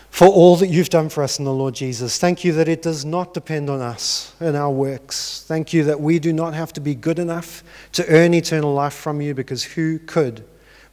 for 0.09 0.27
all 0.27 0.57
that 0.57 0.69
you've 0.69 0.89
done 0.89 1.09
for 1.11 1.23
us 1.23 1.39
in 1.39 1.45
the 1.45 1.53
Lord 1.53 1.75
Jesus. 1.75 2.19
Thank 2.19 2.45
you 2.45 2.53
that 2.55 2.67
it 2.67 2.83
does 2.83 3.05
not 3.05 3.35
depend 3.35 3.69
on 3.69 3.81
us 3.81 4.35
and 4.41 4.57
our 4.57 4.71
works. 4.71 5.45
Thank 5.47 5.73
you 5.73 5.85
that 5.85 6.01
we 6.01 6.19
do 6.19 6.33
not 6.33 6.55
have 6.55 6.73
to 6.73 6.81
be 6.81 6.95
good 6.95 7.19
enough 7.19 7.63
to 7.93 8.05
earn 8.09 8.33
eternal 8.33 8.73
life 8.73 8.95
from 8.95 9.21
you 9.21 9.35
because 9.35 9.63
who 9.63 9.99
could? 9.99 10.45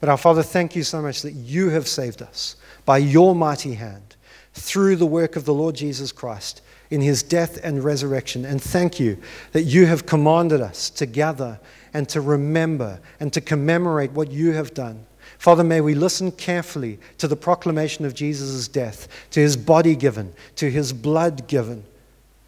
But 0.05 0.11
our 0.11 0.17
Father, 0.17 0.43
thank 0.43 0.75
you 0.75 0.83
so 0.83 1.01
much 1.01 1.23
that 1.23 1.31
you 1.31 1.69
have 1.69 1.87
saved 1.87 2.21
us 2.21 2.57
by 2.85 2.99
your 2.99 3.33
mighty 3.33 3.73
hand 3.73 4.15
through 4.53 4.97
the 4.97 5.05
work 5.07 5.35
of 5.35 5.45
the 5.45 5.53
Lord 5.55 5.73
Jesus 5.73 6.11
Christ 6.11 6.61
in 6.91 7.01
his 7.01 7.23
death 7.23 7.59
and 7.63 7.83
resurrection. 7.83 8.45
And 8.45 8.61
thank 8.61 8.99
you 8.99 9.17
that 9.53 9.63
you 9.63 9.87
have 9.87 10.05
commanded 10.05 10.61
us 10.61 10.91
to 10.91 11.07
gather 11.07 11.59
and 11.91 12.07
to 12.09 12.21
remember 12.21 12.99
and 13.19 13.33
to 13.33 13.41
commemorate 13.41 14.11
what 14.11 14.29
you 14.29 14.51
have 14.51 14.75
done. 14.75 15.07
Father, 15.39 15.63
may 15.63 15.81
we 15.81 15.95
listen 15.95 16.31
carefully 16.31 16.99
to 17.17 17.27
the 17.27 17.35
proclamation 17.35 18.05
of 18.05 18.13
Jesus' 18.13 18.67
death, 18.67 19.07
to 19.31 19.39
his 19.39 19.57
body 19.57 19.95
given, 19.95 20.33
to 20.57 20.69
his 20.69 20.93
blood 20.93 21.47
given. 21.47 21.83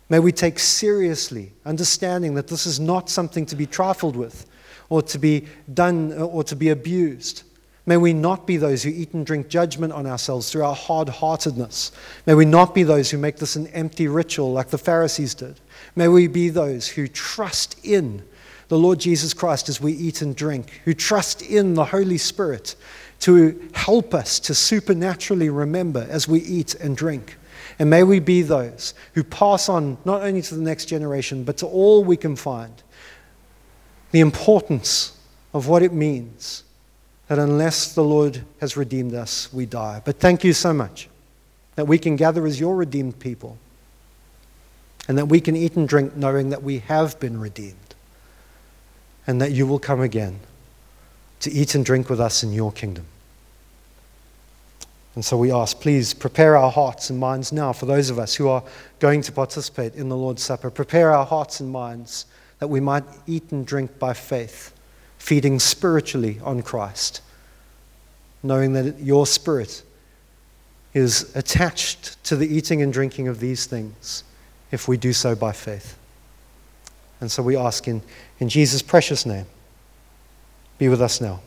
May 0.09 0.19
we 0.19 0.31
take 0.31 0.59
seriously 0.59 1.53
understanding 1.65 2.35
that 2.35 2.49
this 2.49 2.67
is 2.67 2.79
not 2.79 3.09
something 3.09 3.47
to 3.47 3.55
be 3.55 3.65
trifled 3.65 4.15
with 4.15 4.45
or 4.89 5.01
to 5.01 5.17
be 5.17 5.47
done 5.73 6.13
or 6.13 6.43
to 6.43 6.55
be 6.55 6.69
abused. 6.69 7.41
May 7.87 7.95
we 7.95 8.11
not 8.11 8.45
be 8.45 8.57
those 8.57 8.83
who 8.83 8.89
eat 8.89 9.13
and 9.13 9.25
drink 9.25 9.47
judgment 9.47 9.93
on 9.93 10.05
ourselves 10.05 10.51
through 10.51 10.65
our 10.65 10.75
hard 10.75 11.07
heartedness. 11.07 11.93
May 12.25 12.33
we 12.33 12.43
not 12.43 12.75
be 12.75 12.83
those 12.83 13.09
who 13.09 13.17
make 13.17 13.37
this 13.37 13.55
an 13.55 13.67
empty 13.67 14.09
ritual 14.09 14.51
like 14.51 14.67
the 14.67 14.77
Pharisees 14.77 15.33
did. 15.33 15.57
May 15.95 16.09
we 16.09 16.27
be 16.27 16.49
those 16.49 16.89
who 16.89 17.07
trust 17.07 17.79
in 17.85 18.23
the 18.67 18.77
Lord 18.77 18.99
Jesus 18.99 19.33
Christ 19.33 19.69
as 19.69 19.79
we 19.79 19.93
eat 19.93 20.21
and 20.21 20.35
drink, 20.35 20.81
who 20.83 20.93
trust 20.93 21.41
in 21.41 21.75
the 21.75 21.85
Holy 21.85 22.17
Spirit 22.17 22.75
to 23.21 23.69
help 23.73 24.13
us 24.13 24.41
to 24.41 24.53
supernaturally 24.53 25.49
remember 25.49 26.05
as 26.09 26.27
we 26.27 26.41
eat 26.41 26.75
and 26.75 26.97
drink. 26.97 27.37
And 27.79 27.89
may 27.89 28.03
we 28.03 28.19
be 28.19 28.41
those 28.41 28.95
who 29.13 29.23
pass 29.23 29.69
on 29.69 29.97
not 30.03 30.23
only 30.23 30.41
to 30.41 30.55
the 30.55 30.61
next 30.61 30.85
generation, 30.87 31.45
but 31.45 31.55
to 31.59 31.65
all 31.65 32.03
we 32.03 32.17
can 32.17 32.35
find 32.35 32.83
the 34.11 34.19
importance 34.19 35.17
of 35.53 35.69
what 35.69 35.83
it 35.83 35.93
means 35.93 36.63
that 37.27 37.39
unless 37.39 37.93
the 37.93 38.03
Lord 38.03 38.43
has 38.61 38.77
redeemed 38.77 39.13
us, 39.13 39.51
we 39.51 39.65
die. 39.65 40.01
But 40.03 40.19
thank 40.19 40.43
you 40.43 40.53
so 40.53 40.73
much 40.73 41.09
that 41.75 41.85
we 41.85 41.99
can 41.99 42.15
gather 42.15 42.45
as 42.45 42.59
your 42.59 42.75
redeemed 42.75 43.19
people 43.19 43.57
and 45.07 45.17
that 45.17 45.27
we 45.27 45.39
can 45.41 45.55
eat 45.55 45.75
and 45.75 45.87
drink 45.87 46.15
knowing 46.15 46.49
that 46.49 46.63
we 46.63 46.79
have 46.79 47.19
been 47.19 47.39
redeemed 47.39 47.95
and 49.25 49.41
that 49.41 49.51
you 49.51 49.67
will 49.67 49.79
come 49.79 50.01
again 50.01 50.39
to 51.41 51.51
eat 51.51 51.75
and 51.75 51.85
drink 51.85 52.09
with 52.09 52.19
us 52.19 52.43
in 52.43 52.51
your 52.51 52.71
kingdom. 52.71 53.05
And 55.15 55.25
so 55.25 55.35
we 55.35 55.51
ask, 55.51 55.79
please 55.79 56.13
prepare 56.13 56.55
our 56.55 56.71
hearts 56.71 57.09
and 57.09 57.19
minds 57.19 57.51
now 57.51 57.73
for 57.73 57.87
those 57.87 58.09
of 58.09 58.19
us 58.19 58.35
who 58.35 58.47
are 58.47 58.63
going 58.99 59.21
to 59.23 59.31
participate 59.31 59.95
in 59.95 60.09
the 60.09 60.15
Lord's 60.15 60.43
Supper. 60.43 60.69
Prepare 60.69 61.11
our 61.11 61.25
hearts 61.25 61.59
and 61.59 61.71
minds 61.71 62.27
that 62.59 62.67
we 62.67 62.79
might 62.79 63.03
eat 63.25 63.51
and 63.51 63.65
drink 63.65 63.97
by 63.99 64.13
faith 64.13 64.73
feeding 65.17 65.59
spiritually 65.59 66.39
on 66.43 66.61
Christ, 66.61 67.21
knowing 68.43 68.73
that 68.73 68.99
your 68.99 69.25
spirit 69.27 69.83
is 70.93 71.35
attached 71.35 72.23
to 72.23 72.35
the 72.35 72.47
eating 72.47 72.81
and 72.81 72.91
drinking 72.91 73.27
of 73.27 73.39
these 73.39 73.65
things 73.65 74.23
if 74.71 74.87
we 74.87 74.97
do 74.97 75.13
so 75.13 75.35
by 75.35 75.51
faith. 75.51 75.97
And 77.19 77.31
so 77.31 77.41
we 77.41 77.55
ask 77.57 77.87
in, 77.87 78.01
in 78.39 78.49
Jesus' 78.49 78.81
precious 78.81 79.25
name, 79.25 79.45
be 80.77 80.89
with 80.89 81.01
us 81.01 81.19
now. 81.19 81.41